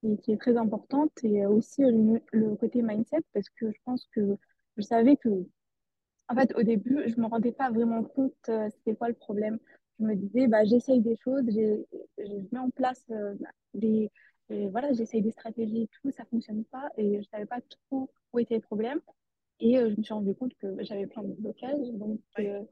qui, 0.00 0.18
qui 0.22 0.32
est 0.32 0.36
très 0.38 0.56
importante 0.56 1.12
et 1.24 1.44
euh, 1.44 1.50
aussi 1.50 1.84
euh, 1.84 1.90
le, 1.90 2.22
le 2.48 2.56
côté 2.56 2.82
mindset 2.82 3.22
parce 3.32 3.48
que 3.50 3.70
je 3.70 3.78
pense 3.84 4.06
que 4.14 4.36
je 4.76 4.82
savais 4.82 5.16
que 5.16 5.28
en 6.28 6.34
fait, 6.34 6.52
au 6.56 6.62
début, 6.62 7.04
je 7.06 7.20
me 7.20 7.26
rendais 7.26 7.52
pas 7.52 7.70
vraiment 7.70 8.02
compte 8.02 8.34
euh, 8.48 8.68
c'était 8.70 8.96
quoi 8.96 9.08
le 9.08 9.14
problème. 9.14 9.58
Je 10.00 10.04
me 10.04 10.14
disais, 10.14 10.48
bah, 10.48 10.64
j'essaye 10.64 11.00
des 11.00 11.16
choses, 11.16 11.44
je 11.48 12.34
mets 12.52 12.58
en 12.58 12.70
place 12.70 13.04
euh, 13.10 13.34
bah, 13.38 13.48
des, 13.74 14.10
et 14.50 14.68
voilà, 14.68 14.92
j'essaye 14.92 15.22
des 15.22 15.30
stratégies 15.30 15.82
et 15.82 15.88
tout, 15.88 16.10
ça 16.10 16.24
fonctionne 16.24 16.64
pas 16.64 16.88
et 16.96 17.20
je 17.20 17.28
savais 17.28 17.46
pas 17.46 17.60
trop 17.88 18.10
où 18.32 18.38
était 18.38 18.56
le 18.56 18.60
problème. 18.60 19.00
Et 19.60 19.78
euh, 19.78 19.90
je 19.90 19.96
me 19.96 20.02
suis 20.02 20.12
rendu 20.12 20.34
compte 20.34 20.52
que 20.60 20.76
j'avais 20.80 21.06
plein 21.06 21.22
de 21.22 21.32
blocages. 21.32 21.90
Donc, 21.92 22.20
ouais. 22.38 22.50
euh, 22.50 22.62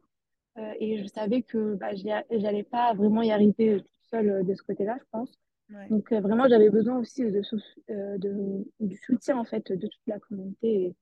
euh, 0.58 0.72
et 0.80 1.02
je 1.02 1.06
savais 1.06 1.42
que 1.42 1.74
bah, 1.74 1.94
j'allais 1.94 2.62
pas 2.64 2.92
vraiment 2.94 3.22
y 3.22 3.30
arriver 3.30 3.78
toute 3.78 4.04
seule 4.10 4.44
de 4.44 4.54
ce 4.54 4.62
côté-là, 4.62 4.96
je 5.00 5.04
pense. 5.10 5.30
Ouais. 5.70 5.88
Donc, 5.88 6.12
euh, 6.12 6.20
vraiment, 6.20 6.46
j'avais 6.48 6.70
besoin 6.70 6.98
aussi 6.98 7.24
euh, 7.24 8.18
de, 8.18 8.64
du 8.80 8.96
soutien 8.96 9.38
en 9.38 9.44
fait 9.44 9.72
de 9.72 9.86
toute 9.86 10.06
la 10.06 10.18
communauté. 10.18 10.94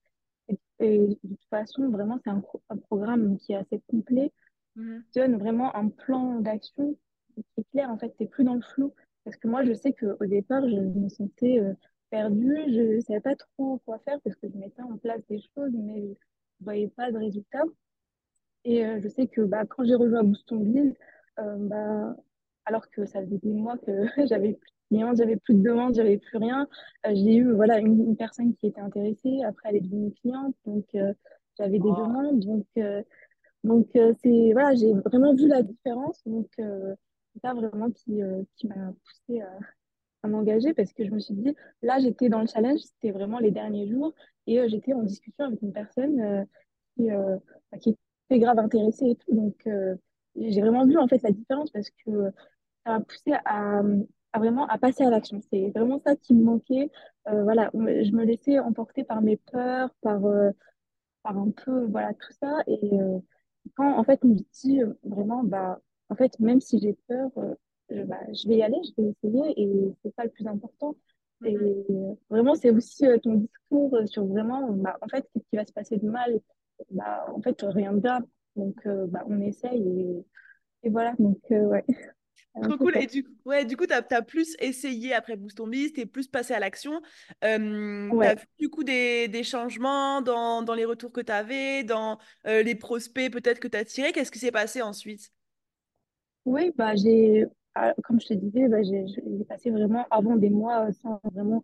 Et, 0.48 0.58
et 0.80 0.98
de 1.08 1.14
toute 1.28 1.44
façon, 1.50 1.88
vraiment, 1.90 2.18
c'est 2.24 2.30
un, 2.30 2.40
pro- 2.40 2.62
un 2.70 2.76
programme 2.76 3.38
qui 3.38 3.52
est 3.52 3.56
assez 3.56 3.80
complet, 3.88 4.32
Mhm. 4.76 5.04
qui 5.12 5.20
donne 5.20 5.36
vraiment 5.38 5.74
un 5.76 5.88
plan 5.88 6.40
d'action 6.40 6.96
qui 7.36 7.44
est 7.58 7.64
clair. 7.72 7.90
En 7.90 7.98
fait, 7.98 8.10
t'es 8.18 8.26
plus 8.26 8.44
dans 8.44 8.54
le 8.54 8.62
flou. 8.62 8.94
Parce 9.24 9.36
que 9.36 9.48
moi, 9.48 9.64
je 9.64 9.72
sais 9.74 9.92
qu'au 9.94 10.26
départ, 10.26 10.68
je 10.68 10.76
me 10.76 11.08
sentais 11.08 11.60
euh, 11.60 11.74
perdue. 12.10 12.56
Je 12.68 12.96
ne 12.96 13.00
savais 13.00 13.20
pas 13.20 13.36
trop 13.36 13.78
quoi 13.86 13.98
faire 14.00 14.20
parce 14.22 14.36
que 14.36 14.48
je 14.50 14.58
mettais 14.58 14.82
en 14.82 14.98
place 14.98 15.22
des 15.28 15.40
choses, 15.54 15.72
mais 15.74 16.02
je 16.02 16.06
ne 16.08 16.14
voyais 16.62 16.88
pas 16.88 17.12
de 17.12 17.18
résultats. 17.18 17.64
Et 18.64 18.84
euh, 18.84 19.00
je 19.02 19.08
sais 19.08 19.26
que 19.26 19.40
bah, 19.42 19.66
quand 19.66 19.84
j'ai 19.84 19.94
rejoint 19.94 20.22
Boostonville, 20.24 20.94
euh, 21.38 21.56
bah, 21.68 22.16
alors 22.64 22.88
que 22.90 23.06
ça 23.06 23.20
faisait 23.22 23.38
des 23.38 23.52
mois 23.52 23.78
que 23.78 23.92
j'avais 24.28 24.54
plus 24.54 24.70
j'avais 25.16 25.36
plus 25.36 25.54
de 25.54 25.62
demandes, 25.62 25.94
j'avais 25.94 26.18
plus 26.18 26.38
rien, 26.38 26.68
euh, 27.06 27.10
j'ai 27.14 27.36
eu 27.36 27.52
voilà, 27.52 27.78
une, 27.78 28.00
une 28.00 28.16
personne 28.16 28.54
qui 28.54 28.66
était 28.68 28.80
intéressée. 28.80 29.42
Après, 29.46 29.70
elle 29.70 29.76
est 29.76 29.80
devenue 29.80 30.12
cliente, 30.12 30.54
donc 30.66 30.86
euh, 30.94 31.12
j'avais 31.58 31.78
des 31.78 31.90
demandes. 31.90 32.40
Donc, 32.40 32.66
euh, 32.78 33.02
donc 33.64 33.88
c'est, 33.92 34.52
voilà, 34.52 34.74
j'ai 34.74 34.92
vraiment 34.92 35.34
vu 35.34 35.48
la 35.48 35.62
différence. 35.62 36.20
Donc, 36.26 36.48
c'est 36.56 37.40
ça 37.42 37.54
vraiment 37.54 37.90
qui, 37.90 38.20
qui 38.56 38.68
m'a 38.68 38.92
poussée 39.04 39.40
à, 39.40 39.58
à 40.22 40.28
m'engager 40.28 40.72
parce 40.74 40.92
que 40.92 41.04
je 41.04 41.10
me 41.10 41.18
suis 41.18 41.34
dit, 41.34 41.54
là, 41.82 41.98
j'étais 41.98 42.28
dans 42.28 42.40
le 42.40 42.46
challenge, 42.46 42.80
c'était 42.80 43.10
vraiment 43.10 43.38
les 43.38 43.50
derniers 43.50 43.88
jours 43.88 44.14
et 44.46 44.60
euh, 44.60 44.68
j'étais 44.68 44.92
en 44.92 45.02
discussion 45.02 45.44
avec 45.46 45.60
une 45.62 45.72
personne 45.72 46.20
euh, 46.20 46.44
qui, 46.96 47.10
euh, 47.10 47.36
bah, 47.70 47.78
qui 47.78 47.96
était 48.30 48.38
grave 48.40 48.58
intéressée 48.58 49.10
et 49.10 49.16
tout. 49.16 49.34
Donc, 49.34 49.68
j'ai 50.36 50.60
vraiment 50.60 50.86
vu 50.86 50.96
en 50.96 51.06
fait 51.08 51.22
la 51.22 51.32
différence 51.32 51.70
parce 51.70 51.90
que 51.90 52.30
ça 52.84 52.98
m'a 52.98 53.00
poussée 53.00 53.34
à, 53.44 53.82
à 54.32 54.38
vraiment 54.38 54.67
à 54.67 54.79
passer 54.79 55.05
à 55.05 55.11
l'action. 55.11 55.40
C'est 55.50 55.70
vraiment 55.70 56.00
ça 56.05 56.17
qui 56.17 56.34
me 56.34 56.44
manquait. 56.44 56.90
Euh, 57.29 57.43
voilà, 57.44 57.70
je 57.75 58.12
me 58.12 58.25
laissais 58.25 58.58
emporter 58.58 59.05
par 59.05 59.22
mes 59.22 59.36
peurs, 59.36 59.91
par, 60.03 60.24
euh, 60.27 60.51
par 61.22 61.39
un 61.39 61.51
peu, 61.51 61.84
voilà, 61.86 62.15
tout 62.15 62.32
ça. 62.41 62.62
Et 62.67 63.01
euh, 63.01 63.19
quand, 63.77 63.96
en 63.98 64.05
fait, 64.05 64.20
on 64.24 64.29
me 64.29 64.36
dit 64.53 64.82
euh, 64.82 64.94
vraiment, 65.05 65.44
bah, 65.44 65.81
en 66.08 66.17
fait, 66.17 66.39
même 66.41 66.60
si 66.60 66.79
j'ai 66.81 66.94
peur, 67.08 67.31
euh, 67.39 67.55
je, 67.91 68.03
bah, 68.03 68.20
je 68.32 68.48
vais 68.48 68.56
y 68.56 68.62
aller, 68.62 68.79
je 68.84 69.03
vais 69.03 69.10
essayer 69.10 69.60
et 69.62 69.94
c'est 70.03 70.15
ça 70.17 70.24
le 70.24 70.31
plus 70.31 70.46
important. 70.46 70.96
Et 71.44 71.56
mhm. 71.56 71.84
euh, 71.91 72.15
vraiment, 72.31 72.55
c'est 72.55 72.70
aussi 72.70 73.05
ton 73.22 73.34
discours 73.34 73.96
sur 74.06 74.27
vraiment, 74.27 74.72
bah, 74.72 74.98
en 75.03 75.08
fait, 75.08 75.29
qu'est-ce 75.32 75.48
qui 75.51 75.56
va 75.56 75.67
se 75.67 75.72
passer 75.72 75.96
de 75.98 76.08
mal? 76.08 76.41
Bah, 76.91 77.24
en 77.34 77.41
fait, 77.43 77.60
rien 77.62 77.93
de 77.93 78.01
grave. 78.01 78.24
Donc, 78.56 78.77
euh, 78.86 79.06
bah, 79.06 79.24
on 79.27 79.41
essaye 79.41 79.82
et, 79.82 80.24
et 80.84 80.91
voilà. 80.91 81.15
Donc, 81.19 81.39
euh, 81.51 81.65
ouais, 81.67 81.84
Trop 82.60 82.78
cool. 82.78 82.94
Et 82.96 83.06
du 83.08 83.24
coup, 83.24 83.30
ouais, 83.44 83.64
du 83.64 83.76
coup, 83.76 83.86
t'as, 83.86 84.02
t'as 84.02 84.22
plus 84.22 84.54
essayé 84.60 85.14
après 85.14 85.36
Boost 85.36 85.56
ton 85.56 85.66
Biz, 85.66 85.92
t'es 85.94 86.06
plus 86.06 86.28
passé 86.28 86.54
à 86.54 86.60
l'action. 86.60 87.02
Euh, 87.44 88.14
t'as 88.20 88.34
Ouais. 88.34 88.36
vu 88.36 88.46
du 88.60 88.68
coup 88.70 88.84
des, 88.84 89.26
des 89.28 89.42
changements 89.42 90.22
dans, 90.22 90.62
dans 90.62 90.74
les 90.74 90.84
retours 90.84 91.10
que 91.12 91.20
t'avais, 91.20 91.82
dans 91.82 92.18
euh, 92.46 92.62
les 92.62 92.76
prospects 92.76 93.32
peut-être 93.32 93.58
que 93.60 93.66
t'as 93.68 93.84
tirés? 93.84 94.12
Qu'est-ce 94.12 94.30
qui 94.30 94.38
s'est 94.38 94.52
passé 94.52 94.80
ensuite? 94.80 95.32
Oui, 96.44 96.72
bah, 96.76 96.94
j'ai, 96.96 97.46
ah, 97.74 97.94
comme 98.04 98.20
je 98.20 98.26
te 98.28 98.34
disais, 98.34 98.68
bah, 98.68 98.82
j'ai 98.82 99.04
passé 99.48 99.70
vraiment 99.70 100.06
avant 100.10 100.36
des 100.36 100.50
mois 100.50 100.88
euh, 100.88 100.92
sans 100.92 101.20
vraiment 101.32 101.62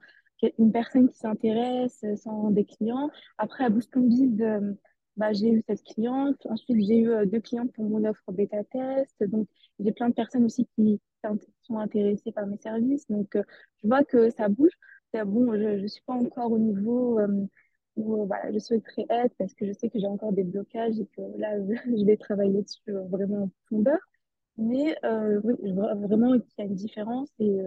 une 0.59 0.71
personne 0.73 1.09
qui 1.11 1.19
s'intéresse, 1.19 2.01
euh, 2.05 2.15
sans 2.17 2.51
des 2.51 2.65
clients. 2.65 3.11
Après, 3.39 3.65
à 3.65 3.71
Boost 3.71 3.97
Biz, 3.99 4.41
euh, 4.41 4.73
bah, 5.17 5.33
j'ai 5.33 5.51
eu 5.51 5.63
cette 5.69 5.83
cliente. 5.83 6.47
Ensuite, 6.47 6.77
j'ai 6.87 7.01
eu 7.01 7.27
deux 7.27 7.41
clients 7.41 7.67
pour 7.69 7.85
mon 7.89 8.05
offre 8.05 8.31
bêta 8.33 8.63
test. 8.65 9.17
Donc, 9.25 9.49
j'ai 9.79 9.93
plein 9.93 10.09
de 10.09 10.15
personnes 10.15 10.45
aussi 10.45 10.67
qui 10.75 11.01
sont 11.63 11.79
intéressées 11.79 12.33
par 12.33 12.47
mes 12.47 12.59
services. 12.59 13.07
Donc, 13.09 13.37
euh, 13.37 13.43
je 13.83 13.89
vois 13.89 14.05
que 14.05 14.31
ça 14.31 14.49
bouge. 14.49 14.73
Bon, 15.15 15.55
je 15.55 15.81
ne 15.83 15.87
suis 15.87 16.03
pas 16.03 16.15
encore 16.15 16.53
au 16.53 16.59
niveau 16.59 17.19
euh, 17.19 17.47
où 17.97 18.23
euh, 18.23 18.25
voilà, 18.27 18.53
je 18.53 18.59
souhaiterais 18.59 19.07
être 19.09 19.35
parce 19.39 19.55
que 19.55 19.67
je 19.67 19.73
sais 19.73 19.89
que 19.89 19.99
j'ai 19.99 20.07
encore 20.07 20.33
des 20.33 20.45
blocages 20.45 20.99
et 21.01 21.07
que 21.07 21.23
là, 21.39 21.57
je 21.87 22.05
vais 22.05 22.17
travailler 22.17 22.63
dessus 22.63 22.81
vraiment 22.87 23.45
en 23.45 23.49
profondeur. 23.67 23.99
Mais 24.59 24.97
euh, 25.05 25.41
oui, 25.45 25.55
vraiment 25.73 26.33
qu'il 26.39 26.53
y 26.59 26.63
a 26.63 26.65
une 26.65 26.75
différence 26.75 27.31
et, 27.39 27.59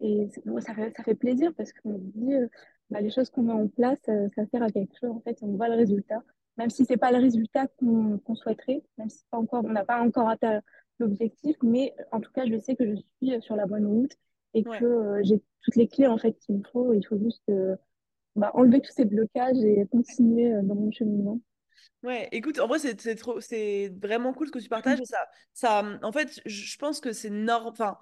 et 0.00 0.28
ça 0.60 0.74
fait, 0.74 0.92
ça 0.96 1.04
fait 1.04 1.14
plaisir 1.14 1.52
parce 1.56 1.72
qu'on 1.72 1.98
dit, 1.98 2.34
bah, 2.90 3.00
les 3.00 3.10
choses 3.10 3.30
qu'on 3.30 3.42
met 3.42 3.52
en 3.52 3.68
place, 3.68 3.98
ça 4.06 4.46
sert 4.46 4.62
à 4.62 4.70
quelque 4.70 4.96
chose. 5.00 5.10
En 5.10 5.20
fait, 5.20 5.38
on 5.42 5.56
voit 5.56 5.68
le 5.68 5.76
résultat. 5.76 6.22
Même 6.56 6.70
si 6.70 6.84
c'est 6.84 6.96
pas 6.96 7.12
le 7.12 7.18
résultat 7.18 7.68
qu'on 7.78 8.34
souhaiterait, 8.34 8.82
même 8.98 9.08
si 9.08 9.24
pas 9.30 9.38
encore, 9.38 9.64
on 9.64 9.70
n'a 9.70 9.84
pas 9.84 10.02
encore 10.02 10.28
atteint 10.28 10.60
l'objectif, 11.00 11.56
mais 11.62 11.94
en 12.12 12.20
tout 12.20 12.30
cas, 12.32 12.46
je 12.46 12.58
sais 12.58 12.76
que 12.76 12.86
je 12.86 12.94
suis 12.94 13.42
sur 13.42 13.56
la 13.56 13.66
bonne 13.66 13.86
route 13.86 14.12
et 14.54 14.62
que 14.62 14.84
euh, 14.84 15.20
j'ai 15.22 15.40
toutes 15.62 15.76
les 15.76 15.88
clés 15.88 16.06
en 16.06 16.18
fait 16.18 16.32
qu'il 16.38 16.56
me 16.56 16.62
faut. 16.72 16.92
Il 16.92 17.04
faut 17.04 17.18
juste 17.18 17.42
euh, 17.48 17.76
bah, 18.36 18.50
enlever 18.54 18.80
tous 18.80 18.92
ces 18.92 19.04
blocages 19.04 19.58
et 19.58 19.86
continuer 19.90 20.52
euh, 20.52 20.62
dans 20.62 20.74
mon 20.74 20.90
cheminement. 20.92 21.40
Ouais, 22.02 22.28
écoute, 22.32 22.58
en 22.58 22.66
vrai, 22.66 22.78
c'est 22.78 23.14
trop, 23.14 23.40
c'est 23.40 23.92
vraiment 24.00 24.32
cool 24.32 24.46
ce 24.46 24.52
que 24.52 24.58
tu 24.58 24.68
partages. 24.68 25.00
Et 25.00 25.04
ça, 25.04 25.18
ça, 25.52 25.84
en 26.02 26.12
fait, 26.12 26.40
je 26.46 26.64
je 26.64 26.78
pense 26.78 27.00
que 27.00 27.12
c'est 27.12 27.30
normal. 27.30 27.72
Enfin, 27.72 27.98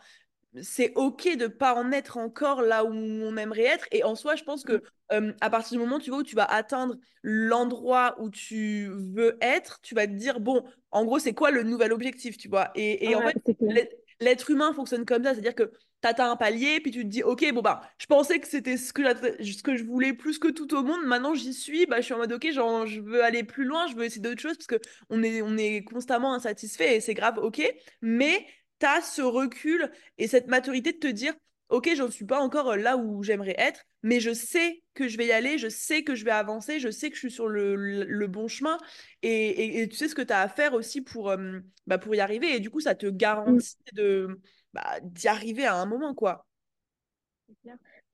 c'est 0.63 0.93
ok 0.97 1.37
de 1.37 1.47
pas 1.47 1.75
en 1.75 1.93
être 1.93 2.17
encore 2.17 2.63
là 2.63 2.85
où 2.85 2.93
on 2.93 3.37
aimerait 3.37 3.65
être. 3.65 3.87
Et 3.93 4.05
en 4.05 4.15
soi, 4.15 4.35
je 4.37 4.45
pense 4.45 4.65
que 4.65 4.83
euh, 5.13 5.33
à 5.41 5.51
partir 5.51 5.79
du 5.79 5.85
moment 5.85 5.99
tu 5.99 6.11
vois, 6.11 6.21
où 6.21 6.23
tu 6.23 6.37
vas 6.37 6.45
atteindre 6.45 6.97
l'endroit 7.23 8.17
où 8.21 8.31
tu 8.31 8.89
veux 9.15 9.37
être, 9.41 9.81
tu 9.83 9.95
vas 9.95 10.07
te 10.07 10.13
dire, 10.13 10.41
bon, 10.41 10.65
en 10.91 11.05
gros, 11.05 11.19
c'est 11.19 11.35
quoi 11.35 11.51
le 11.51 11.63
nouvel 11.63 11.93
objectif, 11.93 12.37
tu 12.37 12.49
vois? 12.49 12.71
Et, 12.75 13.11
et 13.11 13.15
en 13.15 13.23
fait, 13.23 13.37
c'est 13.47 13.91
l'être 14.21 14.51
humain 14.51 14.73
fonctionne 14.73 15.05
comme 15.05 15.23
ça, 15.25 15.33
c'est-à-dire 15.33 15.55
que 15.55 15.71
tu 16.03 16.09
atteins 16.09 16.31
un 16.31 16.37
palier, 16.37 16.81
puis 16.81 16.91
tu 16.91 17.03
te 17.03 17.09
dis, 17.09 17.23
ok, 17.23 17.53
bon, 17.53 17.61
bah, 17.61 17.83
je 17.99 18.07
pensais 18.07 18.39
que 18.41 18.49
c'était 18.49 18.77
ce 18.77 18.93
que, 18.93 19.03
ce 19.45 19.63
que 19.63 19.77
je 19.77 19.85
voulais 19.85 20.13
plus 20.13 20.39
que 20.39 20.49
tout 20.49 20.75
au 20.75 20.83
monde, 20.83 21.05
maintenant 21.05 21.35
j'y 21.35 21.55
suis, 21.55 21.87
bah, 21.87 21.97
je 21.99 22.03
suis 22.03 22.15
en 22.15 22.19
mode, 22.19 22.33
ok, 22.33 22.51
genre, 22.53 22.87
je 22.87 23.01
veux 23.01 23.23
aller 23.23 23.45
plus 23.45 23.65
loin, 23.65 23.87
je 23.87 23.95
veux 23.95 24.05
essayer 24.05 24.21
d'autres 24.21 24.41
choses, 24.41 24.57
parce 24.57 24.67
que 24.67 24.81
on 25.11 25.23
est, 25.23 25.43
on 25.43 25.57
est 25.57 25.85
constamment 25.85 26.35
insatisfait, 26.35 26.97
et 26.97 27.01
c'est 27.01 27.15
grave, 27.15 27.39
ok, 27.39 27.63
mais 28.01 28.47
tu 28.81 28.87
as 28.87 29.03
ce 29.03 29.23
recul 29.23 29.91
et 30.19 30.29
cette 30.29 30.47
maturité 30.49 30.93
de 30.93 30.99
te 30.99 31.07
dire, 31.09 31.35
ok, 31.69 31.91
j'en 31.97 32.11
suis 32.11 32.25
pas 32.25 32.41
encore 32.41 32.71
euh, 32.71 32.77
là 32.77 32.97
où 32.97 33.23
j'aimerais 33.23 33.55
être, 33.59 33.85
mais 34.03 34.21
je 34.21 34.33
sais 34.33 34.83
que 34.95 35.09
je 35.09 35.17
vais 35.19 35.27
y 35.27 35.33
aller, 35.33 35.59
je 35.59 35.69
sais 35.69 36.03
que 36.05 36.15
je 36.15 36.25
vais 36.25 36.31
avancer, 36.31 36.81
je 36.81 36.91
sais 36.91 37.09
que 37.11 37.15
je 37.17 37.21
suis 37.21 37.31
sur 37.31 37.49
le, 37.49 37.75
le- 37.77 38.05
le 38.05 38.27
bon 38.27 38.49
chemin 38.49 38.79
et, 39.23 39.31
et- 39.31 39.81
et 39.83 39.89
tu 39.89 39.97
sais 39.97 40.09
ce 40.09 40.15
que 40.15 40.23
tu 40.23 40.33
as 40.33 40.41
à 40.41 40.49
faire 40.49 40.75
aussi 40.75 41.01
pour, 41.03 41.31
euh, 41.31 41.61
bah, 41.87 41.99
pour 41.99 42.15
y 42.15 42.21
arriver 42.21 42.55
et 42.57 42.61
du 42.61 42.71
coup, 42.71 42.81
ça 42.81 42.95
te 42.95 43.07
Mm. 43.47 43.63
garantit 43.63 43.77
de, 43.95 44.41
bah, 44.73 44.99
d'y 45.03 45.29
arriver 45.29 45.67
à 45.67 45.77
un 45.77 45.87
moment, 45.87 46.15
quoi. 46.15 46.47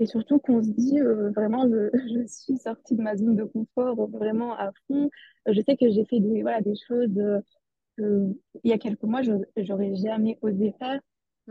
Et 0.01 0.07
surtout 0.07 0.39
qu'on 0.39 0.63
se 0.63 0.71
dit 0.71 1.01
euh, 1.01 1.31
vraiment, 1.31 1.69
je, 1.69 1.91
je 2.23 2.27
suis 2.27 2.57
sortie 2.59 2.95
de 2.97 3.03
ma 3.03 3.17
zone 3.17 3.37
de 3.37 3.45
confort 3.45 4.09
vraiment 4.09 4.57
à 4.59 4.71
fond. 4.87 5.11
Je 5.47 5.61
sais 5.61 5.77
que 5.77 5.91
j'ai 5.91 6.05
fait 6.07 6.21
des, 6.21 6.43
voilà, 6.43 6.61
des 6.61 6.75
choses 6.89 7.09
que, 7.97 8.29
il 8.63 8.71
y 8.71 8.73
a 8.73 8.79
quelques 8.79 9.03
mois, 9.05 9.23
j'aurais 9.57 9.95
jamais 9.97 10.39
osé 10.43 10.75
faire. 10.79 11.01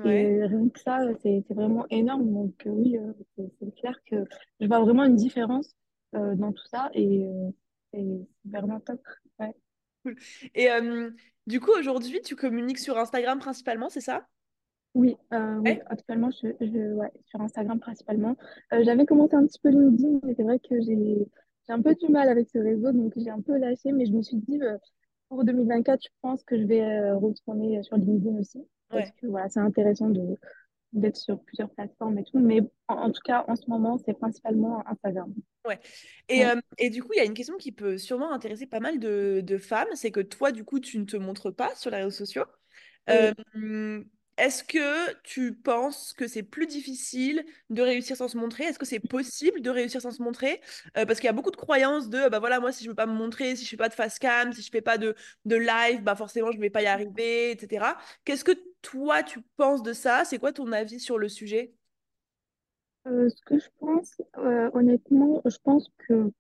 Et 0.04 0.08
Ouais. 0.08 0.46
rien 0.46 0.70
que 0.70 0.80
ça, 0.80 1.00
c'est 1.22 1.44
vraiment 1.50 1.86
énorme. 1.90 2.32
Donc 2.34 2.54
euh, 2.68 2.70
oui, 2.72 2.98
euh, 2.98 3.14
c'est 3.60 3.76
clair 3.76 3.98
que 4.06 4.26
je 4.60 4.68
vois 4.68 4.82
vraiment 4.82 5.06
une 5.06 5.16
différence 5.16 5.76
euh, 6.16 6.36
dans 6.36 6.52
tout 6.52 6.66
ça 6.68 6.90
et 6.94 7.26
euh, 7.26 7.50
c'est 7.94 8.06
vraiment 8.46 8.80
top. 8.82 9.02
Ouais. 9.40 9.56
Cool. 10.04 10.16
Et 10.56 10.70
euh, 10.72 11.12
du 11.48 11.60
coup, 11.60 11.72
aujourd'hui, 11.78 12.22
tu 12.22 12.36
communiques 12.36 12.80
sur 12.80 12.98
Instagram 12.98 13.40
principalement, 13.40 13.90
c'est 13.90 14.02
ça? 14.02 14.28
Oui, 14.96 15.16
euh, 15.34 15.58
oui, 15.58 15.80
actuellement, 15.88 16.30
je, 16.32 16.50
je, 16.62 16.94
ouais, 16.94 17.12
sur 17.26 17.42
Instagram 17.42 17.80
principalement. 17.80 18.36
Euh, 18.74 18.84
j'avais 18.84 19.06
commencé 19.08 19.36
un 19.36 19.46
petit 19.48 19.60
peu 19.60 19.70
LinkedIn, 19.70 20.20
mais 20.24 20.36
c'est 20.36 20.44
vrai 20.44 20.60
que 20.60 20.80
j'ai 20.82 21.28
j'ai 21.66 21.74
un 21.74 21.82
peu 21.82 21.96
du 21.96 22.10
mal 22.10 22.28
avec 22.28 22.50
ce 22.50 22.58
réseau, 22.60 22.92
donc 22.92 23.14
j'ai 23.16 23.30
un 23.30 23.42
peu 23.42 23.58
lâché, 23.58 23.92
mais 23.94 24.06
je 24.06 24.12
me 24.12 24.22
suis 24.22 24.36
dit, 24.38 24.62
euh, 24.62 24.78
pour 25.34 25.44
2024, 25.46 26.02
je 26.04 26.10
pense 26.22 26.44
que 26.44 26.58
je 26.60 26.64
vais 26.66 26.82
euh, 26.84 27.18
retourner 27.18 27.82
sur 27.84 27.98
LinkedIn 27.98 28.40
aussi, 28.40 28.68
parce 28.92 29.10
Ouais. 29.10 29.14
que 29.18 29.28
voilà, 29.28 29.50
c'est 29.50 29.60
intéressant 29.60 30.10
de 30.10 30.22
d'être 30.94 31.18
sur 31.18 31.40
plusieurs 31.44 31.70
plateformes 31.72 32.18
et 32.20 32.24
tout, 32.24 32.40
mais 32.40 32.62
en, 32.88 32.96
en 32.96 33.12
tout 33.12 33.22
cas, 33.26 33.46
en 33.48 33.56
ce 33.56 33.70
moment, 33.70 33.98
c'est 34.06 34.14
principalement 34.14 34.84
Instagram. 34.88 35.34
Ouais. 35.66 35.80
Et, 36.28 36.42
Ouais. 36.42 36.46
euh, 36.46 36.60
et 36.78 36.90
du 36.90 37.02
coup, 37.02 37.12
il 37.14 37.18
y 37.18 37.22
a 37.22 37.24
une 37.26 37.34
question 37.34 37.56
qui 37.58 37.72
peut 37.72 37.98
sûrement 37.98 38.34
intéresser 38.34 38.68
pas 38.68 38.82
mal 38.82 39.00
de, 39.00 39.42
de 39.44 39.58
femmes, 39.58 39.88
c'est 39.96 40.12
que 40.12 40.20
toi, 40.20 40.52
du 40.52 40.66
coup, 40.66 40.80
tu 40.82 41.00
ne 41.00 41.06
te 41.06 41.16
montres 41.16 41.56
pas 41.56 41.74
sur 41.76 41.90
les 41.90 41.98
réseaux 41.98 42.10
sociaux. 42.12 42.44
Euh. 43.10 43.34
Est-ce 44.38 44.64
que 44.64 45.14
tu 45.24 45.54
penses 45.56 46.14
que 46.14 46.28
c'est 46.28 46.44
plus 46.44 46.68
difficile 46.68 47.46
de 47.70 47.82
réussir 47.82 48.18
sans 48.18 48.28
se 48.28 48.38
montrer? 48.38 48.64
Est-ce 48.66 48.80
que 48.80 48.86
c'est 48.86 49.00
possible 49.00 49.62
de 49.62 49.70
réussir 49.70 50.02
sans 50.02 50.12
se 50.12 50.22
montrer? 50.24 50.62
Euh, 50.98 51.06
parce 51.06 51.20
qu'il 51.20 51.28
y 51.28 51.30
a 51.30 51.34
beaucoup 51.34 51.52
de 51.52 51.56
croyances 51.56 52.10
de, 52.10 52.30
bah 52.30 52.40
voilà, 52.40 52.60
moi, 52.60 52.72
si 52.72 52.84
je 52.84 52.90
veux 52.90 52.96
pas 52.96 53.06
me 53.06 53.14
montrer, 53.14 53.56
si 53.56 53.66
je 53.66 53.70
fais 53.70 53.78
pas 53.78 53.90
de 53.90 53.94
face 53.94 54.20
cam, 54.20 54.52
si 54.54 54.62
je 54.62 54.70
fais 54.72 54.82
pas 54.82 54.98
de, 54.98 55.16
de 55.46 55.56
live, 55.56 56.02
bah 56.04 56.16
forcément, 56.16 56.52
je 56.52 56.60
vais 56.60 56.70
pas 56.70 56.82
y 56.82 56.88
arriver, 56.88 57.52
etc. 57.52 57.98
Qu'est-ce 58.26 58.44
que 58.44 58.54
toi, 58.82 59.24
tu 59.24 59.42
penses 59.58 59.84
de 59.84 59.94
ça? 59.94 60.26
C'est 60.26 60.40
quoi 60.40 60.52
ton 60.54 60.72
avis 60.72 61.00
sur 61.00 61.18
le 61.20 61.30
sujet? 61.30 61.74
Euh, 63.08 63.30
ce 63.30 63.42
que 63.46 63.60
je 63.60 63.68
pense, 63.80 64.16
euh, 64.38 64.70
honnêtement, 64.74 65.42
je 65.46 65.58
pense 65.64 65.90
que 66.08 66.32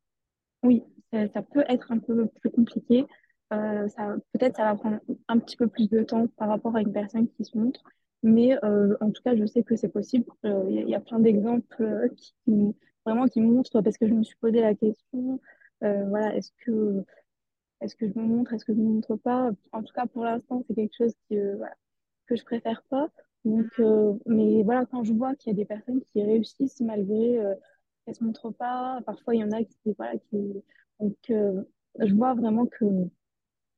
Oui, 0.63 0.83
ça, 1.13 1.27
ça 1.33 1.43
peut 1.43 1.65
être 1.69 1.91
un 1.91 1.99
peu 1.99 2.27
plus 2.41 2.51
compliqué. 2.51 3.05
Euh, 3.53 3.87
peut-être 4.33 4.57
ça 4.57 4.63
va 4.65 4.75
prendre 4.75 4.99
un 5.27 5.39
petit 5.39 5.57
peu 5.57 5.67
plus 5.67 5.89
de 5.89 6.03
temps 6.03 6.27
par 6.37 6.49
rapport 6.49 6.75
à 6.75 6.81
une 6.81 6.93
personne 6.93 7.29
qui 7.29 7.45
se 7.45 7.57
montre, 7.57 7.83
mais 8.23 8.57
euh, 8.65 8.97
en 9.01 9.11
tout 9.11 9.21
cas, 9.23 9.35
je 9.35 9.45
sais 9.45 9.63
que 9.63 9.75
c'est 9.75 9.89
possible. 9.89 10.25
Euh, 10.45 10.65
Il 10.69 10.75
y, 10.75 10.79
a 10.79 10.81
il 10.83 10.89
y 10.89 10.95
a 10.95 10.99
plein 11.01 11.19
d'exemples 11.19 12.09
qui, 12.17 12.33
qui- 12.45 12.75
vraiment 13.05 13.27
qui 13.27 13.41
montrent 13.41 13.81
parce 13.81 13.97
que 13.97 14.07
je 14.07 14.13
me 14.13 14.23
suis 14.23 14.37
posé 14.37 14.61
la 14.61 14.75
question, 14.75 15.39
voilà, 15.81 16.35
est-ce 16.35 16.51
que 16.65 17.03
est-ce 17.81 17.95
que 17.95 18.07
je 18.07 18.13
me 18.19 18.23
montre, 18.25 18.53
est-ce 18.53 18.65
que 18.65 18.73
je 18.73 18.79
me 18.79 18.85
montre 18.95 19.15
pas? 19.17 19.51
En 19.73 19.83
tout 19.83 19.93
cas, 19.93 20.05
pour 20.07 20.23
l'instant, 20.25 20.63
c'est 20.67 20.75
quelque 20.75 20.95
chose 20.97 21.13
qui, 21.27 21.37
voilà, 21.57 21.75
que 22.27 22.35
je 22.37 22.43
préfère 22.45 22.83
pas. 22.89 23.09
Donc, 23.45 23.67
euh, 23.79 24.13
mais 24.27 24.63
voilà, 24.63 24.85
quand 24.87 25.03
je 25.03 25.13
vois 25.13 25.35
qu'il 25.35 25.51
y 25.51 25.55
a 25.55 25.57
des 25.57 25.65
personnes 25.65 26.01
qui 26.13 26.23
réussissent 26.23 26.81
malgré 26.81 27.39
qu'elles 28.05 28.15
se 28.15 28.23
montrent 28.23 28.51
pas, 28.51 28.99
parfois 29.05 29.35
il 29.35 29.41
y 29.41 29.43
en 29.43 29.51
a 29.51 29.63
qui, 29.63 29.77
voilà, 29.97 30.17
qui, 30.19 30.37
donc, 30.99 31.15
je 31.29 32.13
vois 32.15 32.33
vraiment 32.35 32.65
que, 32.67 32.85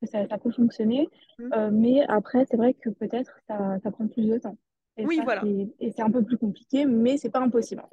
que 0.05 0.11
ça, 0.11 0.27
ça 0.27 0.37
peut 0.37 0.51
fonctionner. 0.51 1.09
Mhm. 1.39 1.53
Euh, 1.53 1.69
mais 1.71 2.01
après, 2.07 2.45
c'est 2.49 2.57
vrai 2.57 2.73
que 2.73 2.89
peut-être 2.89 3.31
ça, 3.47 3.77
ça 3.83 3.91
prend 3.91 4.07
plus 4.07 4.27
de 4.27 4.37
temps. 4.37 4.57
Et 4.97 5.05
Oui, 5.05 5.17
ça, 5.17 5.23
voilà. 5.23 5.41
c'est, 5.41 5.67
et 5.79 5.91
c'est 5.91 6.01
un 6.01 6.11
peu 6.11 6.23
plus 6.23 6.37
compliqué, 6.37 6.85
mais 6.85 7.17
c'est 7.17 7.29
pas 7.29 7.41
impossible. 7.41 7.83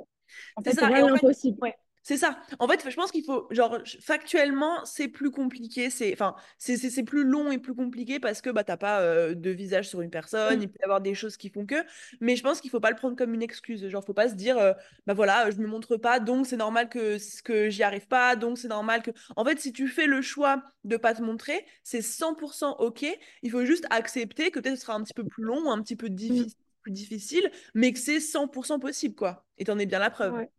En 0.57 0.63
fait, 0.63 0.73
C'est 0.73 0.85
en 0.85 0.89
fait, 1.17 1.51
ouais, 1.61 1.75
c'est 2.05 2.17
ça. 2.17 2.41
En 2.59 2.67
fait, 2.67 2.89
je 2.89 2.97
pense 2.97 3.13
qu'il 3.13 3.25
faut, 3.25 3.47
genre, 3.51 3.79
factuellement, 4.01 4.85
c'est 4.85 5.07
plus 5.07 5.31
compliqué. 5.31 5.89
C'est, 5.89 6.13
enfin, 6.13 6.35
c'est 6.59 7.05
plus 7.05 7.23
long 7.23 7.53
et 7.53 7.59
plus 7.59 7.75
compliqué 7.75 8.19
parce 8.19 8.41
que 8.41 8.51
bah, 8.51 8.65
t'as 8.65 8.77
pas 8.77 9.01
euh, 9.01 9.35
de 9.35 9.51
visage 9.51 9.89
sur 9.89 10.01
une 10.01 10.11
personne. 10.11 10.59
Mm, 10.59 10.63
Il 10.63 10.69
peut 10.69 10.79
y 10.81 10.85
avoir 10.85 11.01
des 11.01 11.15
choses 11.15 11.37
qui 11.37 11.49
font 11.49 11.65
que. 11.65 11.77
Mais 12.21 12.35
je 12.35 12.43
pense 12.43 12.61
qu'il 12.61 12.71
faut 12.71 12.81
pas 12.81 12.91
le 12.91 12.97
prendre 12.97 13.17
comme 13.17 13.35
une 13.35 13.43
excuse. 13.43 13.87
Genre, 13.89 14.05
faut 14.05 14.15
pas 14.15 14.29
se 14.29 14.35
dire, 14.35 14.59
euh, 14.59 14.73
bah 15.07 15.15
voilà, 15.15 15.51
je 15.53 15.59
me 15.59 15.67
montre 15.69 15.97
pas, 15.97 16.19
donc 16.19 16.47
c'est 16.47 16.57
normal 16.57 16.89
que, 16.89 17.19
que 17.43 17.71
j'y 17.71 17.85
arrive 17.85 18.09
pas, 18.09 18.35
donc 18.35 18.59
c'est 18.59 18.69
normal 18.69 19.03
que. 19.03 19.13
En 19.37 19.45
fait, 19.45 19.61
si 19.61 19.73
tu 19.73 19.87
fais 19.87 20.07
le 20.07 20.23
choix 20.23 20.63
de 20.83 20.97
pas 20.97 21.15
te 21.15 21.23
montrer, 21.23 21.65
c'est 21.85 22.01
100% 22.03 22.77
OK. 22.81 23.07
Il 23.43 23.51
faut 23.51 23.65
juste 23.65 23.87
accepter 23.91 24.51
que 24.51 24.59
peut-être 24.59 24.77
ce 24.77 24.83
sera 24.83 24.95
un 24.95 25.03
petit 25.05 25.15
peu 25.15 25.25
plus 25.25 25.45
long 25.45 25.67
ou 25.67 25.71
un 25.71 25.81
petit 25.81 25.97
peu 25.97 26.09
mm, 26.09 26.15
difficile 26.15 26.57
plus 26.83 26.91
difficile, 26.91 27.49
mais 27.75 27.93
que 27.93 27.99
c'est 28.01 28.19
100% 28.19 28.81
possible, 28.81 29.15
quoi. 29.15 29.47
Et 29.57 29.65
t'en 29.65 29.79
es 29.79 29.87
bien 29.87 30.01
la 30.01 30.11
preuve. 30.11 30.35
ouais. 30.35 30.51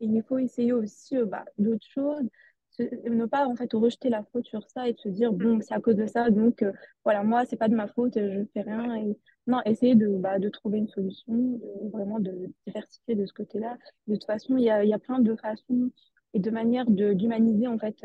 Il 0.00 0.22
faut 0.22 0.38
essayer 0.38 0.72
aussi 0.72 1.16
euh, 1.16 1.26
bah, 1.26 1.44
d'autres 1.58 1.86
choses, 1.86 2.28
se- 2.70 3.08
ne 3.08 3.26
pas 3.26 3.46
en 3.46 3.56
fait 3.56 3.72
rejeter 3.72 4.08
la 4.10 4.24
faute 4.32 4.46
sur 4.46 4.68
ça 4.68 4.88
et 4.88 4.94
se 4.96 5.08
dire 5.08 5.32
Mm. 5.32 5.36
bon 5.36 5.60
c'est 5.60 5.74
à 5.74 5.80
cause 5.80 5.96
de 5.96 6.06
ça 6.06 6.30
donc 6.30 6.62
euh, 6.62 6.72
voilà 7.04 7.22
moi 7.24 7.44
c'est 7.46 7.56
pas 7.56 7.68
de 7.68 7.74
ma 7.74 7.88
faute 7.88 8.16
euh, 8.16 8.30
je 8.32 8.44
fais 8.52 8.60
rien 8.62 8.94
et 8.96 9.16
non 9.46 9.60
essayer 9.64 9.94
de 9.94 10.08
bah, 10.08 10.38
de 10.38 10.48
trouver 10.48 10.78
une 10.78 10.88
solution 10.88 11.32
de- 11.34 11.90
vraiment 11.90 12.20
de 12.20 12.52
diversifier 12.66 13.14
de 13.14 13.24
ce 13.26 13.32
côté-là 13.32 13.76
de 14.06 14.14
toute 14.14 14.24
façon 14.26 14.56
il 14.56 14.64
y 14.64 14.70
a, 14.70 14.84
y 14.84 14.92
a 14.92 14.98
plein 14.98 15.18
de 15.20 15.34
façons 15.36 15.90
et 16.34 16.40
de 16.40 16.50
manières 16.50 16.88
de 16.90 17.14
d'humaniser 17.14 17.66
en 17.66 17.78
fait 17.78 17.96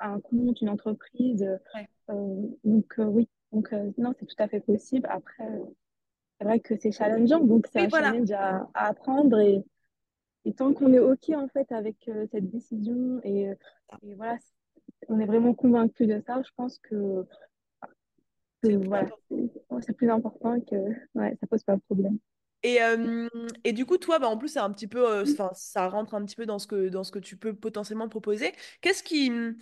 un 0.00 0.20
compte 0.20 0.60
une 0.60 0.68
entreprise 0.68 1.44
Ouais. 1.74 1.88
donc 2.64 2.94
oui 2.98 3.28
donc 3.52 3.72
non 3.96 4.12
c'est 4.18 4.26
tout 4.26 4.36
à 4.38 4.48
fait 4.48 4.60
possible 4.60 5.06
après 5.10 5.48
c'est 6.38 6.44
vrai 6.44 6.60
que 6.60 6.76
c'est 6.78 6.92
challengeant 6.92 7.40
donc 7.40 7.66
c'est 7.72 7.80
un 7.80 7.88
voilà. 7.88 8.08
challenge 8.12 8.30
à, 8.32 8.68
à 8.74 8.88
apprendre 8.88 9.38
et 9.40 9.64
et 10.48 10.54
tant 10.54 10.72
qu'on 10.74 10.92
est 10.92 10.98
OK 10.98 11.30
en 11.30 11.48
fait 11.48 11.70
avec 11.72 12.08
euh, 12.08 12.26
cette 12.32 12.50
décision 12.50 13.20
et, 13.24 13.48
euh, 13.50 13.54
et 14.02 14.14
voilà, 14.14 14.38
on 15.08 15.20
est 15.20 15.26
vraiment 15.26 15.54
convaincu 15.54 16.06
de 16.06 16.22
ça, 16.26 16.42
je 16.42 16.50
pense 16.56 16.78
que, 16.80 17.26
que 18.62 18.68
C'est 18.68 18.78
plus 18.78 18.86
voilà, 18.86 19.02
important. 19.02 19.18
c'est 19.30 19.50
c'est 19.86 19.92
plus 19.94 20.10
important 20.10 20.54
et 20.54 20.64
que 20.64 20.76
ouais, 21.14 21.36
ça 21.40 21.46
pose 21.48 21.62
pas 21.64 21.76
de 21.76 21.82
problème. 21.82 22.18
Et, 22.64 22.82
euh, 22.82 23.28
et 23.62 23.72
du 23.72 23.86
coup, 23.86 23.98
toi, 23.98 24.18
bah, 24.18 24.26
en 24.28 24.36
plus, 24.36 24.48
c'est 24.48 24.58
un 24.58 24.72
petit 24.72 24.88
peu, 24.88 25.08
euh, 25.08 25.24
ça 25.54 25.88
rentre 25.88 26.14
un 26.14 26.24
petit 26.24 26.34
peu 26.34 26.44
dans 26.44 26.58
ce 26.58 26.66
que, 26.66 26.88
dans 26.88 27.04
ce 27.04 27.12
que 27.12 27.20
tu 27.20 27.36
peux 27.36 27.54
potentiellement 27.54 28.08
proposer. 28.08 28.52
Qu'est-ce 28.80 29.04
qui, 29.04 29.30
qu- 29.30 29.56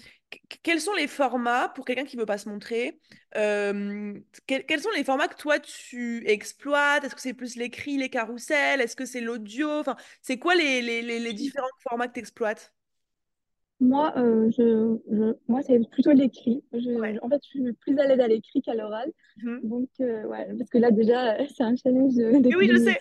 quels 0.63 0.81
sont 0.81 0.95
les 0.95 1.07
formats 1.09 1.69
pour 1.71 1.85
quelqu'un 1.85 2.05
qui 2.05 2.17
veut 2.17 2.27
pas 2.27 2.39
se 2.39 2.49
montrer? 2.49 3.01
Euh, 3.37 4.15
quels, 4.47 4.65
quels 4.67 4.81
sont 4.83 4.91
les 4.97 5.05
formats 5.05 5.29
que 5.29 5.37
toi 5.37 5.59
tu 5.61 6.27
exploites? 6.29 7.05
Est-ce 7.05 7.15
que 7.15 7.21
c'est 7.21 7.35
plus 7.35 7.57
l'écrit, 7.57 7.97
les 7.99 8.11
carousels? 8.11 8.81
Est-ce 8.81 8.97
que 8.97 9.07
c'est 9.07 9.21
l'audio? 9.21 9.71
Enfin, 9.81 9.97
c'est 10.23 10.39
quoi 10.39 10.55
les, 10.55 10.83
les, 10.83 11.03
les, 11.03 11.19
les 11.21 11.33
différents 11.33 11.67
formats 11.83 12.09
que 12.09 12.15
tu 12.15 12.21
exploites? 12.21 12.73
Moi, 13.81 14.13
euh, 14.17 14.51
je, 14.57 14.99
je- 15.11 15.35
moi 15.49 15.61
c'est 15.63 15.79
plutôt 15.91 16.13
l'écrit. 16.13 16.65
Je, 16.73 16.79
Ouais. 16.99 17.15
je- 17.15 17.19
en 17.23 17.29
fait, 17.29 17.43
je 17.45 17.49
suis 17.49 17.73
plus 17.75 17.99
à 17.99 18.07
l'aise 18.07 18.21
à 18.21 18.27
l'écrit 18.29 18.63
qu'à 18.63 18.75
l'oral. 18.75 19.13
Mhm. 19.37 19.63
Donc, 19.63 19.89
euh, 20.01 20.25
ouais, 20.27 20.47
parce 20.59 20.71
que 20.71 20.79
là, 20.79 20.91
déjà, 20.91 21.37
c'est 21.59 21.63
un 21.63 21.77
challenge 21.77 22.15
de- 22.15 22.55
oui, 22.57 22.69
je 22.73 22.79
sais. 22.79 23.01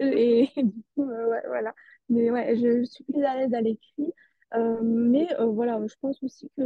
Et, 0.00 0.48
du 0.56 0.82
coup, 0.94 1.04
ouais, 1.04 1.42
voilà. 1.46 1.74
Mais 2.10 2.30
ouais, 2.30 2.56
je, 2.56 2.84
suis 2.84 3.04
plus 3.04 3.24
à 3.24 3.36
l'aise 3.36 3.54
à 3.54 3.60
l'écrit. 3.62 4.12
Euh, 4.54 4.80
mais 4.82 5.28
euh, 5.40 5.46
voilà, 5.46 5.80
je 5.86 5.94
pense 6.00 6.22
aussi 6.22 6.50
que 6.56 6.62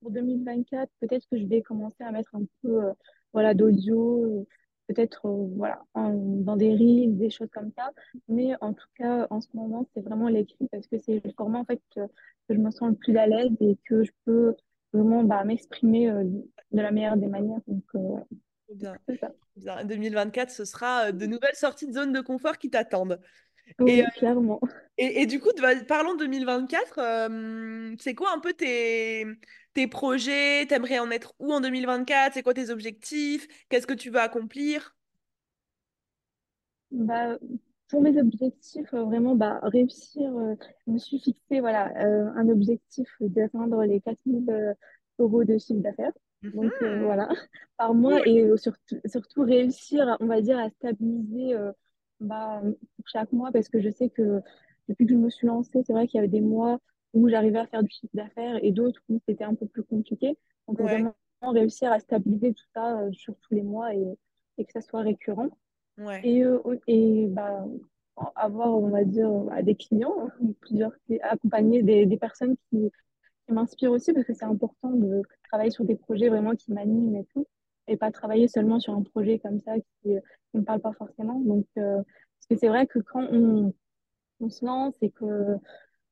pour 0.00 0.10
2024, 0.10 0.90
peut-être 1.00 1.26
que 1.30 1.38
je 1.38 1.46
vais 1.46 1.62
commencer 1.62 2.02
à 2.04 2.12
mettre 2.12 2.34
un 2.34 2.44
peu 2.62 2.84
euh, 2.84 2.92
voilà, 3.32 3.54
d'audio. 3.54 4.46
peut-être 4.88 5.28
voilà, 5.56 5.82
en- 5.94 6.12
dans 6.14 6.56
des 6.56 6.70
reels, 6.74 7.16
des 7.16 7.30
choses 7.30 7.48
comme 7.52 7.72
ça. 7.76 7.90
Mais 8.28 8.52
en 8.60 8.72
tout 8.74 8.86
cas, 8.96 9.26
en 9.30 9.40
ce 9.40 9.48
moment, 9.54 9.88
c'est 9.94 10.02
vraiment 10.02 10.28
l'écrit 10.28 10.68
parce 10.70 10.86
que 10.86 10.98
c'est 11.00 11.22
le 11.24 11.32
format 11.36 11.60
en 11.60 11.64
fait 11.64 11.80
que, 11.94 12.00
que 12.48 12.54
je 12.54 12.58
me 12.58 12.70
sens 12.70 12.90
le 12.90 12.96
plus 12.96 13.16
à 13.16 13.26
l'aise 13.26 13.50
et 13.60 13.78
que 13.88 14.04
je 14.04 14.12
peux 14.24 14.54
vraiment 14.92 15.24
bah, 15.24 15.42
m'exprimer 15.44 16.10
euh, 16.10 16.22
de 16.24 16.80
la 16.80 16.90
meilleure 16.92 17.16
des 17.16 17.26
manières. 17.26 17.60
Donc, 17.66 17.82
euh, 17.96 17.98
Trop 18.66 18.74
bien. 18.76 18.96
c'est 19.08 19.18
ça. 19.18 19.32
Bien, 19.56 19.84
2024, 19.84 20.50
ce 20.50 20.64
sera 20.64 21.06
euh, 21.08 21.12
de 21.12 21.26
nouvelles 21.26 21.54
sorties 21.54 21.86
de 21.86 21.92
zone 21.92 22.12
de 22.12 22.20
confort 22.20 22.58
qui 22.58 22.70
t'attendent. 22.70 23.20
Et, 23.86 24.02
euh, 24.02 24.04
Oui, 24.04 24.10
clairement. 24.12 24.60
et, 24.98 25.22
et 25.22 25.26
du 25.26 25.40
coup, 25.40 25.52
de- 25.52 25.84
parlons 25.86 26.14
de 26.14 26.20
2024. 26.20 26.98
euh, 26.98 27.94
c'est 28.00 28.14
quoi 28.14 28.32
un 28.34 28.40
peu 28.40 28.54
tes, 28.54 29.26
tes 29.74 29.86
projets? 29.88 30.66
T'aimerais 30.68 30.98
en 31.00 31.10
être 31.10 31.34
où 31.40 31.52
en 31.52 31.60
2024? 31.60 32.34
C'est 32.34 32.42
quoi 32.42 32.54
tes 32.54 32.70
objectifs? 32.70 33.46
Qu'est-ce 33.68 33.86
que 33.86 33.94
tu 33.94 34.10
veux 34.10 34.20
accomplir? 34.20 34.94
Bah, 36.90 37.38
pour 37.88 38.02
mes 38.02 38.18
objectifs, 38.20 38.92
euh, 38.94 39.04
vraiment, 39.04 39.34
bah, 39.34 39.58
réussir, 39.62 40.22
euh, 40.36 40.54
je 40.86 40.92
me 40.92 40.98
suis 40.98 41.18
fixé 41.20 41.60
voilà, 41.60 41.88
euh, 42.04 42.30
un 42.36 42.48
objectif 42.48 43.08
d'atteindre 43.20 43.84
les 43.84 44.00
4000 44.00 44.48
euh, 44.50 44.74
euros 45.18 45.44
de 45.44 45.58
chiffre 45.58 45.80
d'affaires. 45.80 46.12
Donc 46.52 46.74
Mhm. 46.80 46.80
voilà, 46.80 47.28
par 47.76 47.94
mois 47.94 48.20
et 48.26 48.46
surtout, 48.56 48.96
surtout 49.06 49.42
réussir, 49.42 50.16
on 50.20 50.26
va 50.26 50.40
dire, 50.40 50.58
à 50.58 50.70
stabiliser 50.70 51.56
bah, 52.20 52.62
pour 52.96 53.08
chaque 53.08 53.32
mois 53.32 53.52
parce 53.52 53.68
que 53.68 53.80
je 53.80 53.90
sais 53.90 54.10
que 54.10 54.40
depuis 54.88 55.06
que 55.06 55.12
je 55.12 55.18
me 55.18 55.30
suis 55.30 55.46
lancée, 55.46 55.82
c'est 55.86 55.92
vrai 55.92 56.06
qu'il 56.08 56.18
y 56.18 56.20
avait 56.20 56.28
des 56.28 56.40
mois 56.40 56.78
où 57.14 57.28
j'arrivais 57.28 57.58
à 57.60 57.66
faire 57.66 57.82
du 57.82 57.90
chiffre 57.90 58.14
d'affaires 58.14 58.58
et 58.62 58.72
d'autres 58.72 59.00
où 59.08 59.20
c'était 59.28 59.44
un 59.44 59.54
peu 59.54 59.66
plus 59.66 59.84
compliqué. 59.84 60.36
Donc 60.68 60.78
Ouais, 60.78 60.82
vraiment 60.82 61.14
réussir 61.42 61.92
à 61.92 62.00
stabiliser 62.00 62.54
tout 62.54 62.64
ça 62.74 63.00
euh, 63.00 63.12
sur 63.12 63.36
tous 63.40 63.54
les 63.54 63.62
mois 63.62 63.94
et, 63.94 64.04
et 64.58 64.64
que 64.64 64.72
ça 64.72 64.80
soit 64.80 65.02
récurrent. 65.02 65.48
ouais, 65.98 66.24
Et, 66.24 66.44
euh, 66.44 66.60
et 66.86 67.26
bah, 67.28 67.64
avoir, 68.36 68.76
on 68.76 68.88
va 68.90 69.04
dire, 69.04 69.30
bah, 69.30 69.62
des 69.62 69.74
clients, 69.76 70.28
plusieurs, 70.60 70.92
accompagner 71.22 71.82
des, 71.82 72.06
des 72.06 72.16
personnes 72.18 72.56
qui, 72.70 72.90
qui 73.46 73.54
m'inspirent 73.54 73.92
aussi, 73.92 74.12
parce 74.12 74.26
que 74.26 74.34
c'est 74.34 74.44
important 74.46 74.90
de 74.92 75.22
travailler 75.50 75.70
sur 75.70 75.84
des 75.84 75.96
projets 75.96 76.28
vraiment 76.28 76.54
qui 76.56 76.72
m'animent 76.72 77.16
et 77.16 77.24
tout, 77.26 77.46
et 77.88 77.96
pas 77.96 78.10
travailler 78.10 78.48
seulement 78.48 78.80
sur 78.80 78.94
un 78.94 79.02
projet 79.02 79.38
comme 79.38 79.60
ça 79.60 79.74
qui 79.78 80.10
ne 80.54 80.60
me 80.60 80.64
parle 80.64 80.80
pas 80.80 80.92
forcément. 80.92 81.40
Donc, 81.40 81.66
euh, 81.78 81.96
parce 81.96 82.46
que 82.50 82.56
c'est 82.56 82.68
vrai 82.68 82.86
que 82.86 82.98
quand 82.98 83.26
on, 83.30 83.72
se 84.50 84.64
lance 84.64 84.94
et 85.00 85.10
que 85.10 85.56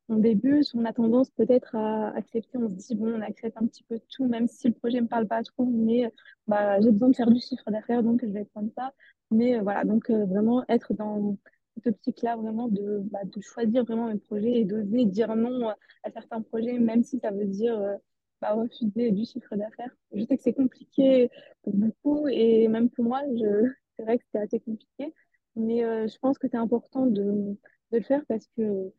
on 0.09 0.17
débute, 0.17 0.67
on 0.75 0.85
a 0.85 0.93
tendance 0.93 1.31
peut-être 1.31 1.77
à 1.77 2.09
accepter, 2.17 2.59
on 2.59 2.69
se 2.69 2.75
dit, 2.75 2.95
bon, 2.95 3.15
on 3.15 3.21
accepte 3.21 3.57
un 3.57 3.67
petit 3.67 3.85
peu 3.85 4.01
tout, 4.11 4.27
même 4.27 4.49
si 4.49 4.69
le 4.69 4.75
projet 4.75 4.99
ne 4.99 5.03
me 5.03 5.09
parle 5.09 5.27
pas 5.27 5.43
trop, 5.43 5.65
mais 5.67 6.11
bah, 6.47 6.81
j'ai 6.81 6.91
besoin 6.91 7.11
de 7.11 7.17
faire 7.17 7.31
du 7.31 7.41
chiffre 7.41 7.71
d'affaires, 7.71 8.03
donc 8.03 8.21
je 8.25 8.31
vais 8.31 8.45
prendre 8.47 8.71
ça. 8.77 8.93
Mais 9.31 9.57
euh, 9.57 9.63
voilà, 9.63 9.85
donc 9.85 10.11
euh, 10.11 10.25
vraiment 10.27 10.65
être 10.69 10.95
dans 10.95 11.37
cette 11.75 11.87
optique-là, 11.87 12.37
vraiment 12.37 12.69
de, 12.69 13.01
bah, 13.11 13.21
de 13.25 13.41
choisir 13.41 13.85
vraiment 13.85 14.07
mes 14.09 14.19
projets 14.19 14.53
et 14.61 14.65
d'oser 14.65 15.07
dire 15.07 15.35
non 15.37 15.69
à 15.69 16.11
certains 16.13 16.43
projets, 16.43 16.79
même 16.79 17.03
si 17.03 17.19
ça 17.19 17.31
veut 17.31 17.47
dire 17.47 17.79
euh, 17.79 17.97
bah, 18.43 18.55
refuser 18.55 19.13
du 19.13 19.25
chiffre 19.25 19.57
d'affaires. 19.57 19.95
Je 20.13 20.25
sais 20.25 20.37
que 20.37 20.43
c'est 20.43 20.53
compliqué 20.53 21.31
pour 21.63 21.75
beaucoup 21.75 22.29
et 22.29 22.69
même 22.69 22.91
pour 22.91 23.05
moi, 23.05 23.23
je... 23.37 23.71
c'est 23.97 24.05
vrai 24.05 24.19
que 24.19 24.25
c'est 24.33 24.41
assez 24.41 24.61
compliqué, 24.61 25.15
mais 25.57 25.85
euh, 25.85 26.09
je 26.09 26.19
pense 26.19 26.39
que 26.39 26.49
c'est 26.49 26.57
important 26.57 27.07
de, 27.07 27.23
de 27.23 27.99
le 27.99 28.03
faire 28.03 28.23
parce 28.27 28.47
que 28.57 28.93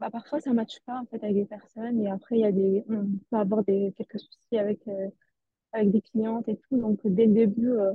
bah, 0.00 0.10
parfois, 0.10 0.40
ça 0.40 0.50
ne 0.50 0.56
matche 0.56 0.80
pas 0.86 0.98
en 1.00 1.06
fait, 1.06 1.22
avec 1.22 1.36
des 1.36 1.44
personnes 1.46 2.00
et 2.00 2.10
après, 2.10 2.36
il 2.36 2.40
y 2.40 2.44
a 2.44 2.52
des, 2.52 2.84
on 2.88 3.06
peut 3.30 3.36
avoir 3.36 3.62
des, 3.64 3.94
quelques 3.96 4.18
soucis 4.18 4.58
avec, 4.58 4.88
euh, 4.88 5.08
avec 5.72 5.90
des 5.92 6.02
clientes 6.02 6.48
et 6.48 6.56
tout. 6.56 6.78
Donc, 6.78 7.00
dès 7.04 7.26
le 7.26 7.34
début, 7.34 7.70
euh, 7.70 7.92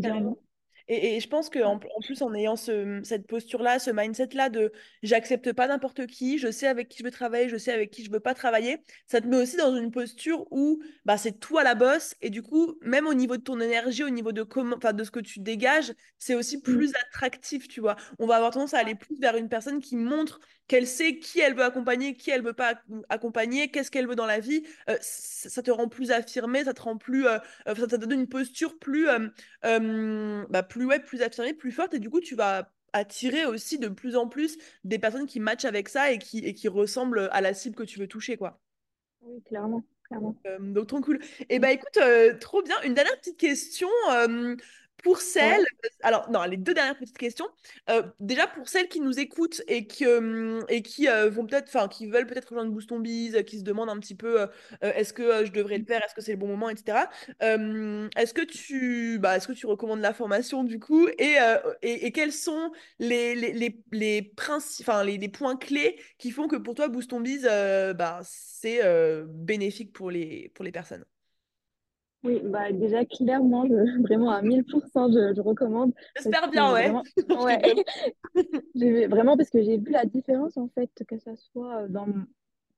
carrément. 0.00 0.30
non. 0.30 0.47
Et, 0.88 1.16
et 1.16 1.20
je 1.20 1.28
pense 1.28 1.50
qu'en 1.50 1.74
en, 1.74 1.76
en 1.76 2.00
plus, 2.04 2.22
en 2.22 2.34
ayant 2.34 2.56
ce- 2.56 3.00
cette 3.04 3.26
posture-là, 3.26 3.78
ce 3.78 3.90
mindset-là 3.90 4.48
de 4.48 4.72
j'accepte 5.02 5.52
pas 5.52 5.66
n'importe 5.68 6.06
qui, 6.06 6.38
je 6.38 6.50
sais 6.50 6.66
avec 6.66 6.88
qui 6.88 6.98
je 6.98 7.04
veux 7.04 7.10
travailler, 7.10 7.48
je 7.48 7.56
sais 7.56 7.72
avec 7.72 7.90
qui 7.90 8.04
je 8.04 8.10
veux 8.10 8.20
pas 8.20 8.34
travailler, 8.34 8.78
ça 9.06 9.20
te 9.20 9.26
met 9.26 9.36
aussi 9.36 9.56
dans 9.56 9.76
une 9.76 9.90
posture 9.90 10.46
où 10.50 10.82
bah, 11.04 11.18
c'est 11.18 11.38
toi 11.40 11.62
la 11.62 11.74
bosse. 11.74 12.14
Et 12.20 12.30
du 12.30 12.42
coup, 12.42 12.78
même 12.82 13.06
au 13.06 13.14
niveau 13.14 13.36
de 13.36 13.42
ton 13.42 13.60
énergie, 13.60 14.04
au 14.04 14.10
niveau 14.10 14.32
de 14.32 14.42
comment, 14.42 14.76
de 14.76 15.04
ce 15.04 15.10
que 15.10 15.20
tu 15.20 15.40
dégages, 15.40 15.92
c'est 16.18 16.34
aussi 16.34 16.58
Mm. 16.58 16.62
plus 16.62 16.92
attractif, 17.06 17.68
tu 17.68 17.80
vois. 17.80 17.96
On 18.18 18.26
va 18.26 18.36
avoir 18.36 18.50
tendance 18.52 18.74
à 18.74 18.78
aller 18.78 18.94
plus 18.94 19.18
vers 19.20 19.36
une 19.36 19.48
personne 19.48 19.80
qui 19.80 19.96
montre 19.96 20.40
qu'elle 20.66 20.86
sait 20.86 21.18
qui 21.18 21.40
elle 21.40 21.54
veut 21.54 21.62
accompagner, 21.64 22.14
qui 22.14 22.30
elle 22.30 22.42
veut 22.42 22.52
pas 22.52 22.74
ac- 22.74 23.02
accompagner, 23.08 23.70
qu'est-ce 23.70 23.90
qu'elle 23.90 24.06
veut 24.06 24.16
dans 24.16 24.26
la 24.26 24.40
vie. 24.40 24.62
Euh, 24.90 24.96
ça, 25.00 25.62
te 25.62 25.70
rend 25.70 25.88
plus 25.88 26.10
affirmé, 26.10 26.64
ça 26.64 26.74
te 26.74 26.82
rend 26.82 26.96
plus, 26.98 27.26
euh, 27.26 27.38
euh, 27.68 27.74
ça 27.74 27.86
te 27.86 27.96
donne 27.96 28.20
une 28.20 28.28
posture 28.28 28.78
plus 28.78 29.08
euh, 29.64 30.44
bah, 30.48 30.62
plus, 30.62 30.77
ouais, 30.86 31.00
plus 31.00 31.22
affirmée, 31.22 31.54
plus 31.54 31.72
forte, 31.72 31.94
et 31.94 31.98
du 32.00 32.10
coup, 32.10 32.20
tu 32.20 32.34
vas 32.34 32.72
attirer 32.92 33.44
aussi 33.46 33.78
de 33.78 33.88
plus 33.88 34.16
en 34.16 34.28
plus 34.28 34.58
des 34.84 34.98
personnes 34.98 35.26
qui 35.26 35.40
matchent 35.40 35.64
avec 35.66 35.88
ça 35.88 36.10
et 36.12 36.18
qui, 36.18 36.38
et 36.40 36.54
qui 36.54 36.68
ressemblent 36.68 37.28
à 37.32 37.40
la 37.40 37.54
cible 37.54 37.76
que 37.76 37.82
tu 37.84 37.98
veux 37.98 38.08
toucher, 38.08 38.36
quoi. 38.36 38.60
Oui, 39.20 39.42
clairement, 39.44 39.84
clairement. 40.04 40.34
Euh, 40.46 40.58
donc, 40.60 40.86
trop 40.88 41.00
cool. 41.00 41.20
Et 41.48 41.58
Mm. 41.58 41.60
bah 41.60 41.72
écoute, 41.72 41.96
euh, 41.98 42.36
trop 42.38 42.62
bien. 42.62 42.76
Une 42.82 42.94
dernière 42.94 43.16
petite 43.18 43.38
question 43.38 43.88
euh, 44.10 44.56
pour 45.02 45.20
celles. 45.20 45.60
Ouais. 45.60 45.90
Alors, 46.02 46.30
non, 46.30 46.42
les 46.44 46.56
deux 46.56 46.74
dernières 46.74 46.96
petites 46.98 47.18
questions. 47.18 47.46
Euh, 47.90 48.02
déjà, 48.20 48.46
pour 48.46 48.68
celles 48.68 48.88
qui 48.88 49.00
nous 49.00 49.18
écoutent 49.18 49.62
et 49.68 49.86
qui, 49.86 50.04
euh, 50.06 50.60
et 50.68 50.82
qui 50.82 51.08
euh, 51.08 51.30
vont 51.30 51.46
peut-être, 51.46 51.68
enfin, 51.68 51.88
qui 51.88 52.06
veulent 52.06 52.26
peut-être 52.26 52.48
rejoindre 52.48 52.72
Boost 52.72 52.90
on 52.92 52.98
Biz, 52.98 53.36
euh, 53.36 53.42
qui 53.42 53.58
se 53.58 53.64
demandent 53.64 53.90
un 53.90 53.98
petit 53.98 54.14
peu 54.14 54.46
est-ce 54.80 55.12
que 55.12 55.44
je 55.44 55.52
devrais 55.52 55.78
le 55.78 55.84
faire, 55.84 56.02
est-ce 56.04 56.14
que 56.14 56.20
c'est 56.20 56.32
le 56.32 56.38
bon 56.38 56.48
moment, 56.48 56.68
etc. 56.68 57.10
Est-ce 57.40 58.34
que 58.34 58.42
tu, 58.42 59.18
bah, 59.18 59.36
est-ce 59.36 59.46
que 59.48 59.52
tu 59.52 59.66
recommandes 59.66 60.00
la 60.00 60.12
formation 60.14 60.64
du 60.64 60.78
coup 60.78 61.08
et, 61.18 61.36
et, 61.82 62.06
et 62.06 62.12
quels 62.12 62.32
sont 62.32 62.72
les, 62.98 63.34
les, 63.34 63.52
les, 63.92 64.32
enfin, 64.80 65.04
les, 65.04 65.18
les 65.18 65.28
points 65.28 65.56
clés 65.56 66.00
qui 66.18 66.30
font 66.30 66.48
que 66.48 66.56
pour 66.56 66.74
toi, 66.74 66.88
Boost 66.88 67.12
on 67.12 67.20
Biz, 67.20 67.46
euh, 67.50 67.94
bah, 67.94 68.20
c'est 68.24 68.80
bénéfique 69.26 69.92
pour 69.92 70.10
les, 70.10 70.50
pour 70.54 70.64
les 70.64 70.72
personnes? 70.72 71.04
Oui, 72.24 72.40
bah 72.44 72.72
déjà, 72.72 73.04
clairement, 73.04 73.64
je, 73.66 73.74
vraiment 74.02 74.30
à 74.30 74.42
1000%, 74.42 75.08
je, 75.12 75.34
je 75.34 75.40
recommande 75.40 75.92
J'espère 76.16 76.50
bien, 76.50 76.72
ouais. 76.72 76.82
vraiment, 76.84 77.02
ouais, 77.44 77.60
vraiment 79.08 79.36
parce 79.36 79.50
que 79.50 79.62
j'ai 79.62 79.78
vu 79.78 79.90
la 79.90 80.04
différence 80.04 80.56
en 80.56 80.68
fait, 80.74 80.90
que 81.06 81.18
ça 81.18 81.36
soit 81.36 81.86
dans, 81.88 82.08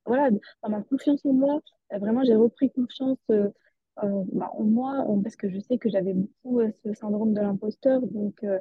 voilà, 0.05 0.29
dans 0.31 0.69
ma 0.69 0.81
confiance 0.83 1.25
en 1.25 1.33
moi. 1.33 1.59
Euh, 1.93 1.97
Vraiment, 1.97 2.23
j'ai 2.23 2.35
repris 2.35 2.71
confiance 2.71 3.17
euh, 3.31 3.49
euh, 4.03 4.23
bah, 4.33 4.51
en 4.53 4.63
moi 4.63 5.05
parce 5.23 5.35
que 5.35 5.49
je 5.49 5.59
sais 5.59 5.77
que 5.77 5.89
j'avais 5.89 6.13
beaucoup 6.13 6.59
euh, 6.59 6.69
ce 6.83 6.93
syndrome 6.93 7.33
de 7.33 7.41
l'imposteur. 7.41 8.01
Donc, 8.01 8.43
euh, 8.43 8.59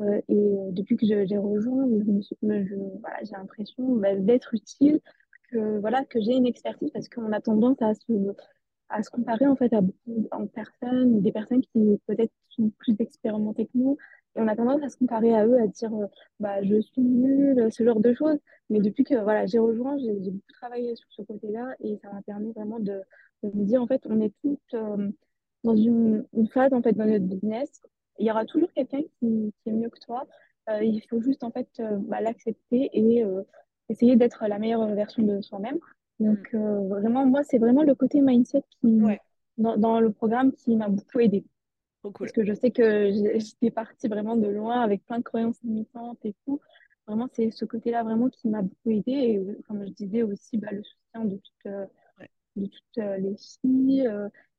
euh, 0.00 0.20
et 0.28 0.34
euh, 0.36 0.70
depuis 0.72 0.96
que 0.96 1.06
je- 1.06 1.26
j'ai 1.26 1.38
rejoint, 1.38 1.86
je 1.88 2.10
me 2.12 2.22
suis- 2.22 2.36
je- 2.42 3.00
voilà, 3.00 3.18
j'ai 3.24 3.32
l'impression 3.36 3.96
bah, 3.96 4.14
d'être 4.16 4.54
utile, 4.54 5.00
que, 5.50 5.78
voilà, 5.80 6.04
que 6.04 6.20
j'ai 6.20 6.34
une 6.34 6.46
expertise 6.46 6.90
parce 6.92 7.08
qu'on 7.08 7.32
a 7.32 7.40
tendance 7.40 7.80
à 7.82 7.94
se, 7.94 8.12
à 8.88 9.02
se 9.02 9.10
comparer 9.10 9.46
en 9.46 9.56
fait 9.56 9.72
à 9.72 9.80
beaucoup 9.80 9.96
de 10.06 10.46
personnes, 10.46 11.20
des 11.20 11.32
personnes 11.32 11.60
qui 11.60 12.00
peut-être 12.06 12.32
sont 12.48 12.70
plus 12.78 12.94
expérimentées 12.98 13.66
que 13.66 13.72
nous. 13.74 13.96
Et 14.36 14.40
on 14.40 14.48
a 14.48 14.56
tendance 14.56 14.82
à 14.82 14.88
se 14.88 14.96
comparer 14.96 15.34
à 15.34 15.46
eux, 15.46 15.58
à 15.58 15.66
dire 15.66 15.92
euh, 15.94 16.06
bah, 16.40 16.62
je 16.62 16.80
suis 16.80 17.02
nulle, 17.02 17.72
ce 17.72 17.84
genre 17.84 18.00
de 18.00 18.12
choses. 18.12 18.38
Mais 18.70 18.80
depuis 18.80 19.04
que 19.04 19.14
voilà, 19.14 19.46
j'ai 19.46 19.58
rejoint, 19.58 19.96
j'ai 19.98 20.12
beaucoup 20.12 20.52
travaillé 20.52 20.94
sur 20.96 21.08
ce 21.10 21.22
côté-là 21.22 21.74
et 21.80 21.98
ça 22.02 22.12
m'a 22.12 22.22
permis 22.22 22.52
vraiment 22.52 22.78
de, 22.78 23.00
de 23.42 23.50
me 23.56 23.64
dire 23.64 23.82
en 23.82 23.86
fait, 23.86 24.02
on 24.06 24.20
est 24.20 24.32
toutes 24.42 24.74
euh, 24.74 25.10
dans 25.64 25.76
une, 25.76 26.26
phase 26.52 26.72
en 26.72 26.82
fait 26.82 26.92
dans 26.92 27.06
notre 27.06 27.24
business. 27.24 27.80
Il 28.18 28.26
y 28.26 28.30
aura 28.30 28.44
toujours 28.44 28.72
quelqu'un 28.72 29.02
qui, 29.18 29.52
est 29.66 29.72
mieux 29.72 29.90
que 29.90 30.00
toi. 30.00 30.26
Euh, 30.68 30.82
il 30.82 31.00
faut 31.08 31.20
juste 31.20 31.44
en 31.44 31.50
fait 31.50 31.68
euh, 31.80 31.96
bah, 32.00 32.20
l'accepter 32.20 32.90
et 32.92 33.24
essayer 33.88 34.16
d'être 34.16 34.46
la 34.46 34.58
meilleure 34.58 34.86
version 34.94 35.22
de 35.22 35.40
soi-même. 35.40 35.78
Donc 36.20 36.38
Mm. 36.52 36.56
euh, 36.56 36.88
vraiment, 36.88 37.26
moi, 37.26 37.42
c'est 37.44 37.58
vraiment 37.58 37.82
le 37.82 37.94
côté 37.94 38.20
mindset 38.20 38.62
qui, 38.80 38.86
Ouais, 39.00 39.20
dans, 39.58 39.76
dans 39.76 40.00
le 40.00 40.12
programme 40.12 40.52
qui 40.52 40.76
m'a 40.76 40.88
beaucoup 40.88 41.18
cool. 42.12 42.28
Parce 42.28 42.32
que 42.32 42.44
je 42.44 42.54
sais 42.54 42.70
que 42.70 43.10
j'étais 43.38 43.70
partie 43.70 44.08
vraiment 44.08 44.36
de 44.36 44.48
loin 44.48 44.80
avec 44.82 45.04
plein 45.06 45.18
de 45.18 45.24
croyances 45.24 45.62
limitantes 45.62 46.24
et 46.24 46.34
tout. 46.46 46.60
Vraiment, 47.06 47.28
c'est 47.32 47.50
ce 47.50 47.64
côté-là 47.64 48.02
vraiment 48.04 48.28
qui 48.30 48.48
m'a 48.48 48.62
beaucoup 48.62 48.90
aidée. 48.90 49.12
Et 49.12 49.38
euh, 49.38 49.58
comme 49.68 49.84
je 49.86 49.92
disais 49.92 50.22
aussi, 50.22 50.58
bah, 50.58 50.68
le 50.72 50.82
soutien 50.82 51.24
de 51.24 51.36
toutes, 51.36 51.66
euh, 51.66 51.86
Ouais, 52.18 52.30
de 52.56 52.66
toutes 52.66 52.98
euh, 52.98 53.16
les 53.18 53.36
filles. 53.36 54.08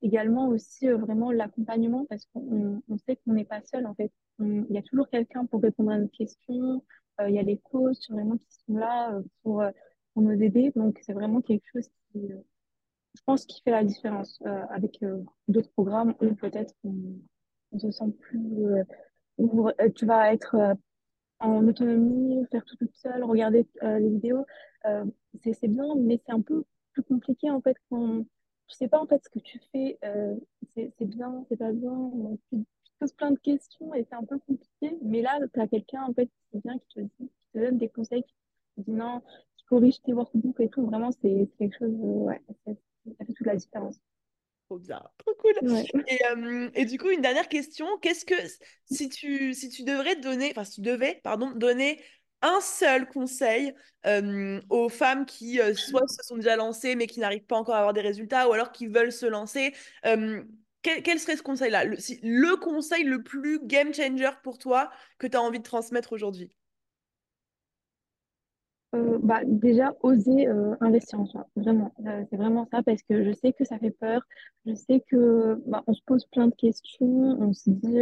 également 0.01 0.47
aussi 0.49 0.87
vraiment 0.89 1.31
l'accompagnement 1.31 2.05
parce 2.05 2.25
qu'on 2.33 2.81
on 2.87 2.97
sait 2.99 3.17
qu'on 3.17 3.33
n'est 3.33 3.45
pas 3.45 3.61
seul 3.63 3.85
en 3.87 3.95
fait. 3.95 4.11
Il 4.39 4.67
y 4.71 4.77
a 4.77 4.83
toujours 4.83 5.09
quelqu'un 5.09 5.45
pour 5.47 5.61
répondre 5.61 5.91
à 5.91 5.97
nos 5.97 6.07
questions. 6.09 6.83
Il 7.27 7.33
y 7.33 7.39
a 7.39 7.43
les 7.43 7.57
coachs 7.57 8.09
vraiment 8.11 8.37
qui 8.37 8.47
sont 8.67 8.77
là 8.77 9.19
pour, 9.43 9.63
pour 10.17 10.23
nous 10.23 10.41
aider. 10.41 10.71
Donc, 10.75 10.97
c'est 11.03 11.13
vraiment 11.13 11.41
quelque 11.41 11.67
chose 11.71 11.87
qui, 12.11 12.31
euh, 12.31 12.41
je 13.13 13.21
pense, 13.23 13.45
qui 13.45 13.61
fait 13.61 13.69
la 13.69 13.83
différence 13.83 14.39
euh, 14.47 14.63
avec 14.71 14.97
euh, 15.03 15.21
d'autres 15.47 15.69
programmes 15.73 16.15
où 16.21 16.33
peut-être 16.33 16.73
on, 16.83 16.95
on 17.71 17.77
se 17.77 17.91
sent 17.91 18.11
plus... 18.21 18.41
où, 19.37 19.69
tu 19.93 20.07
vas 20.07 20.33
être 20.33 20.55
en 21.37 21.67
autonomie, 21.67 22.43
faire 22.51 22.65
tout 22.65 22.75
toute 22.77 22.95
seule, 22.95 23.23
regarder 23.23 23.67
les 23.83 24.09
vidéos, 24.09 24.43
c'est 25.43 25.67
bien, 25.67 25.85
mais 25.95 26.19
c'est 26.25 26.31
un 26.31 26.41
peu 26.41 26.63
plus 26.93 27.03
compliqué 27.03 27.51
en 27.51 27.61
fait 27.61 27.77
quand 27.91 28.23
tu 28.67 28.75
sais 28.75 28.87
pas 28.87 28.99
en 28.99 29.05
fait 29.05 29.23
ce 29.23 29.29
que 29.29 29.37
tu 29.37 29.59
fais, 29.71 29.99
euh, 30.03 30.33
c'est 30.73 31.05
bien, 31.05 31.45
c'est 31.47 31.57
pas 31.57 31.71
bien, 31.71 31.91
donc 31.91 32.39
tu 32.51 32.65
poses 32.97 33.13
plein 33.13 33.29
de 33.29 33.37
questions 33.37 33.93
et 33.93 34.07
c'est 34.09 34.15
un 34.15 34.23
peu 34.23 34.39
compliqué. 34.39 34.97
Mais 35.03 35.21
là, 35.21 35.37
tu 35.53 35.59
as 35.59 35.67
quelqu'un 35.67 36.01
en 36.01 36.13
fait 36.15 36.31
qui 36.49 36.59
vient, 36.63 36.79
qui 36.79 36.87
te 36.95 36.99
dit, 37.01 37.11
qui 37.19 37.51
te 37.53 37.59
donne 37.59 37.77
des 37.77 37.89
conseils, 37.89 38.23
qui 38.23 38.33
te 38.77 38.89
dit 38.89 38.97
non, 38.97 39.21
qui 39.67 39.75
corrige 39.75 40.01
tes 40.03 40.13
workbooks 40.13 40.59
et 40.59 40.69
tout. 40.69 40.85
Vraiment, 40.85 41.11
c'est 41.11 41.49
quelque 41.57 41.77
chose, 41.77 41.91
euh, 41.91 42.25
ouais, 42.25 42.41
ça, 42.65 42.71
fait 43.25 43.33
toute 43.33 43.47
la 43.47 43.55
différence. 43.55 43.97
Trop 44.67 44.79
bien, 44.79 45.01
trop 45.17 45.33
cool. 45.35 45.53
Ouais. 45.61 45.85
Et, 46.07 46.19
euh, 46.25 46.69
et 46.73 46.85
du 46.85 46.97
coup, 46.97 47.09
une 47.09 47.21
dernière 47.21 47.47
question. 47.47 47.85
Qu'est-ce 48.01 48.25
que, 48.25 48.35
si 48.85 49.09
tu, 49.09 49.53
si 49.53 49.69
tu 49.69 49.83
devrais 49.83 50.15
donner, 50.17 50.51
enfin, 50.51 50.65
si 50.65 50.75
tu 50.75 50.81
devais, 50.81 51.21
pardon, 51.23 51.51
donner 51.51 52.01
un 52.41 52.59
seul 52.61 53.07
conseil 53.07 53.73
euh, 54.05 54.61
aux 54.69 54.89
femmes 54.89 55.25
qui 55.25 55.59
euh, 55.59 55.73
soit 55.73 56.07
se 56.07 56.21
sont 56.23 56.35
déjà 56.35 56.55
lancées 56.55 56.95
mais 56.95 57.07
qui 57.07 57.19
n'arrivent 57.19 57.45
pas 57.45 57.55
encore 57.55 57.75
à 57.75 57.79
avoir 57.79 57.93
des 57.93 58.01
résultats 58.01 58.47
ou 58.47 58.53
alors 58.53 58.71
qui 58.71 58.87
veulent 58.87 59.11
se 59.11 59.25
lancer, 59.25 59.73
quel, 60.03 61.03
quel 61.03 61.19
serait 61.19 61.37
ce 61.37 61.43
conseil-là? 61.43 61.85
Le, 61.85 61.97
si- 61.97 62.19
le 62.23 62.55
conseil 62.57 63.03
le 63.03 63.23
plus 63.23 63.59
game 63.63 63.93
changer 63.93 64.29
pour 64.43 64.57
toi 64.57 64.89
que 65.17 65.27
tu 65.27 65.35
as 65.35 65.41
envie 65.41 65.59
de 65.59 65.63
transmettre 65.63 66.13
aujourd'hui? 66.13 66.51
Euh, 68.95 69.19
bah, 69.21 69.41
déjà, 69.45 69.93
oser 70.01 70.47
euh, 70.47 70.75
investir 70.79 71.19
en 71.19 71.25
soi, 71.25 71.47
vraiment. 71.55 71.93
Euh, 72.05 72.23
c'est 72.29 72.37
vraiment 72.37 72.67
ça 72.71 72.81
parce 72.83 73.01
que 73.03 73.23
je 73.23 73.33
sais 73.33 73.51
que 73.51 73.65
ça 73.65 73.77
fait 73.79 73.91
peur. 73.91 74.21
Je 74.65 74.73
sais 74.75 75.03
que 75.09 75.61
bah, 75.65 75.83
on 75.87 75.93
se 75.93 76.01
pose 76.05 76.25
plein 76.27 76.47
de 76.47 76.55
questions. 76.55 77.37
On 77.41 77.53
se 77.53 77.69
dit, 77.69 77.99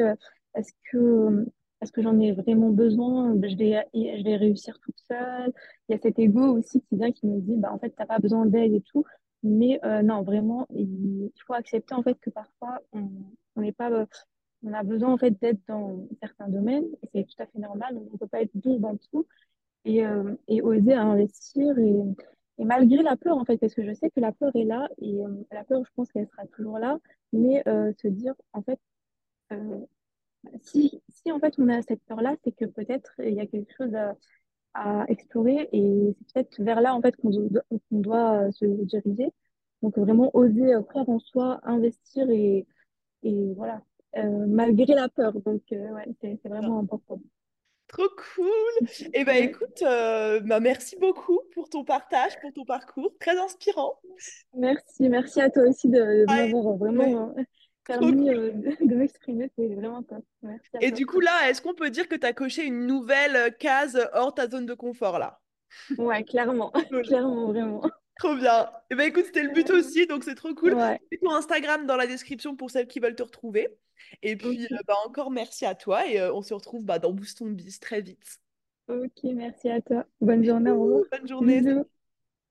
est-ce 0.56 0.74
que, 0.92 1.46
est-ce 1.82 1.92
que 1.92 2.04
j'en 2.04 2.20
ai 2.20 2.34
vraiment 2.34 2.70
besoin? 2.70 3.34
Je 3.42 3.56
vais, 3.58 3.84
je 3.94 4.24
vais 4.24 4.36
réussir 4.36 4.80
toute 4.80 5.00
seule. 5.10 5.52
Il 5.90 5.94
y 5.94 5.96
a 5.96 6.02
cet 6.02 6.20
ego 6.20 6.58
aussi 6.58 6.82
qui 6.82 6.98
vient 6.98 7.12
qui 7.12 7.26
nous 7.28 7.42
dit, 7.42 7.56
bah, 7.58 7.72
en 7.74 7.80
fait, 7.80 7.92
t'as 7.98 8.06
pas 8.06 8.20
besoin 8.20 8.46
d'aide 8.46 8.74
et 8.74 8.82
tout. 8.82 9.04
Mais 9.44 9.80
non, 10.04 10.24
vraiment, 10.24 10.68
il, 10.76 11.32
faut 11.48 11.54
accepter 11.54 11.94
en 11.96 12.04
fait 12.04 12.18
que 12.20 12.30
parfois, 12.30 12.80
on 12.94 13.62
n'est 13.62 13.72
pas, 13.72 14.06
on 14.64 14.74
a 14.74 14.84
besoin 14.84 15.14
en 15.14 15.18
fait 15.18 15.32
d'aide 15.42 15.60
dans 15.68 16.08
certains 16.22 16.48
domaines. 16.48 16.86
Et 17.04 17.08
c'est 17.14 17.24
tout 17.24 17.42
à 17.42 17.48
fait 17.48 17.60
normal. 17.60 17.98
On 17.98 18.14
ne 18.14 18.18
peut 18.18 18.28
pas 18.28 18.42
être 18.42 18.52
bon 18.56 18.80
dans 18.80 18.98
tout 18.98 19.26
et, 19.86 20.06
euh, 20.06 20.36
et 20.48 20.62
oser 20.62 20.94
investir 20.94 21.78
et, 21.80 21.96
malgré 22.58 23.04
la 23.04 23.18
peur 23.18 23.38
en 23.38 23.46
fait 23.46 23.58
parce 23.58 23.74
que 23.74 23.86
je 23.86 23.94
sais 23.94 24.10
que 24.10 24.20
la 24.20 24.32
peur 24.32 24.52
est 24.56 24.64
là 24.64 24.88
et 25.00 25.26
euh, 25.26 25.44
la 25.52 25.64
peur 25.64 25.84
je 25.86 25.92
pense 25.96 26.12
qu'elle 26.12 26.28
sera 26.28 26.46
toujours 26.48 26.80
là 26.80 27.00
mais 27.34 27.62
euh, 27.68 27.92
se 28.02 28.08
dire 28.08 28.34
en 28.54 28.62
fait 28.62 28.80
si, 30.62 31.02
si 31.10 31.32
en 31.32 31.40
fait 31.40 31.56
on 31.58 31.70
a 31.70 31.82
cette 31.82 32.02
peur 32.04 32.22
là 32.22 32.36
c'est 32.44 32.52
que 32.56 32.66
peut-être 32.66 33.14
il 33.20 33.34
y 33.34 33.40
a 33.40 33.48
quelque 33.48 33.72
chose 33.78 33.94
à, 33.96 35.06
explorer 35.08 35.70
et 35.72 36.16
c'est 36.28 36.34
peut-être 36.34 36.62
vers 36.64 36.82
là 36.82 36.96
en 36.96 37.02
fait 37.02 37.16
qu'on 37.16 37.30
do- 37.30 37.62
qu'on 37.70 38.00
doit 38.00 38.52
se 38.52 38.66
diriger. 38.66 39.32
Donc 39.82 39.98
vraiment 39.98 40.30
oser 40.36 40.74
croire 40.90 41.08
en 41.08 41.20
soi 41.20 41.62
investir 41.64 42.30
et, 42.30 42.66
et 43.24 43.54
voilà 43.56 43.82
malgré 44.48 44.94
la 44.94 45.08
peur. 45.10 45.34
Donc 45.42 45.62
ouais 45.72 46.16
c'est 46.22 46.50
vraiment 46.50 46.80
important 46.80 47.22
Trop 47.96 48.10
cool! 48.36 48.88
Eh 49.14 49.24
ben 49.24 49.36
ouais 49.36 49.44
écoute, 49.44 49.82
euh, 49.84 50.40
bah, 50.42 50.60
merci 50.60 50.98
beaucoup 50.98 51.40
pour 51.54 51.70
ton 51.70 51.84
partage, 51.86 52.38
pour 52.42 52.52
ton 52.54 52.66
parcours, 52.66 53.12
très 53.20 53.38
inspirant. 53.40 54.00
Merci, 54.54 55.10
merci 55.10 55.42
à 55.42 55.50
toi 55.50 55.64
aussi 55.64 55.88
de, 55.90 56.26
de 56.26 56.34
Ouais, 56.34 56.36
m'avoir 56.36 56.66
ouais, 56.66 56.78
vraiment 56.78 57.34
euh, 57.38 57.44
permis 57.88 58.28
cool. 58.28 58.30
euh, 58.30 58.52
de, 58.52 58.86
de 58.88 58.96
m'exprimer. 58.96 59.52
C'est 59.58 59.68
vraiment 59.76 60.04
top. 60.04 60.24
Merci 60.42 60.78
à 60.78 60.82
Et 60.82 60.92
toi. 60.92 61.00
du 61.00 61.06
coup, 61.06 61.20
là, 61.20 61.50
est-ce 61.50 61.62
qu'on 61.62 61.74
peut 61.74 61.90
dire 61.90 62.08
que 62.08 62.16
tu 62.16 62.26
as 62.26 62.32
coché 62.34 62.64
une 62.66 62.86
nouvelle 62.88 63.36
euh, 63.36 63.50
case 63.50 64.00
hors 64.14 64.34
ta 64.34 64.48
zone 64.50 64.66
de 64.66 64.74
confort, 64.74 65.20
là? 65.20 65.42
Ouais, 65.98 66.24
clairement. 66.24 66.72
Clairement, 67.04 67.48
vraiment. 67.48 67.82
Trop 68.18 68.36
bien. 68.36 68.70
Eh 68.90 68.96
ben 68.96 69.08
écoute, 69.08 69.26
c'était 69.26 69.44
le 69.44 69.52
but 69.52 69.70
aussi, 69.70 70.08
donc 70.08 70.24
c'est 70.24 70.36
trop 70.36 70.54
cool. 70.54 70.74
Ouais. 70.74 71.00
Mets 71.12 71.18
ton 71.18 71.32
Instagram 71.32 71.86
dans 71.86 71.98
la 71.98 72.08
description 72.08 72.56
pour 72.56 72.72
celles 72.72 72.88
qui 72.88 73.00
veulent 73.00 73.16
te 73.16 73.24
retrouver. 73.24 73.68
Et 74.22 74.36
puis, 74.36 74.66
euh, 74.72 74.78
bah, 74.88 74.96
encore 75.06 75.32
merci 75.32 75.66
à 75.66 75.76
toi 75.76 76.08
et 76.08 76.20
euh, 76.20 76.34
on 76.34 76.42
se 76.42 76.54
retrouve 76.54 76.84
bah, 76.84 77.00
dans 77.00 77.12
Boost 77.12 77.40
ton 77.40 77.48
Biz 77.48 77.80
très 77.80 78.02
vite. 78.02 78.40
Ok, 78.88 79.24
merci 79.24 79.70
à 79.70 79.82
toi. 79.82 80.06
Bonne 80.22 80.44
journée, 80.44 80.72
au 80.72 80.82
revoir. 80.82 81.00
Bisous, 81.02 81.10
bonne 81.12 81.28
journée. 81.28 81.62
Bisous. 81.62 81.86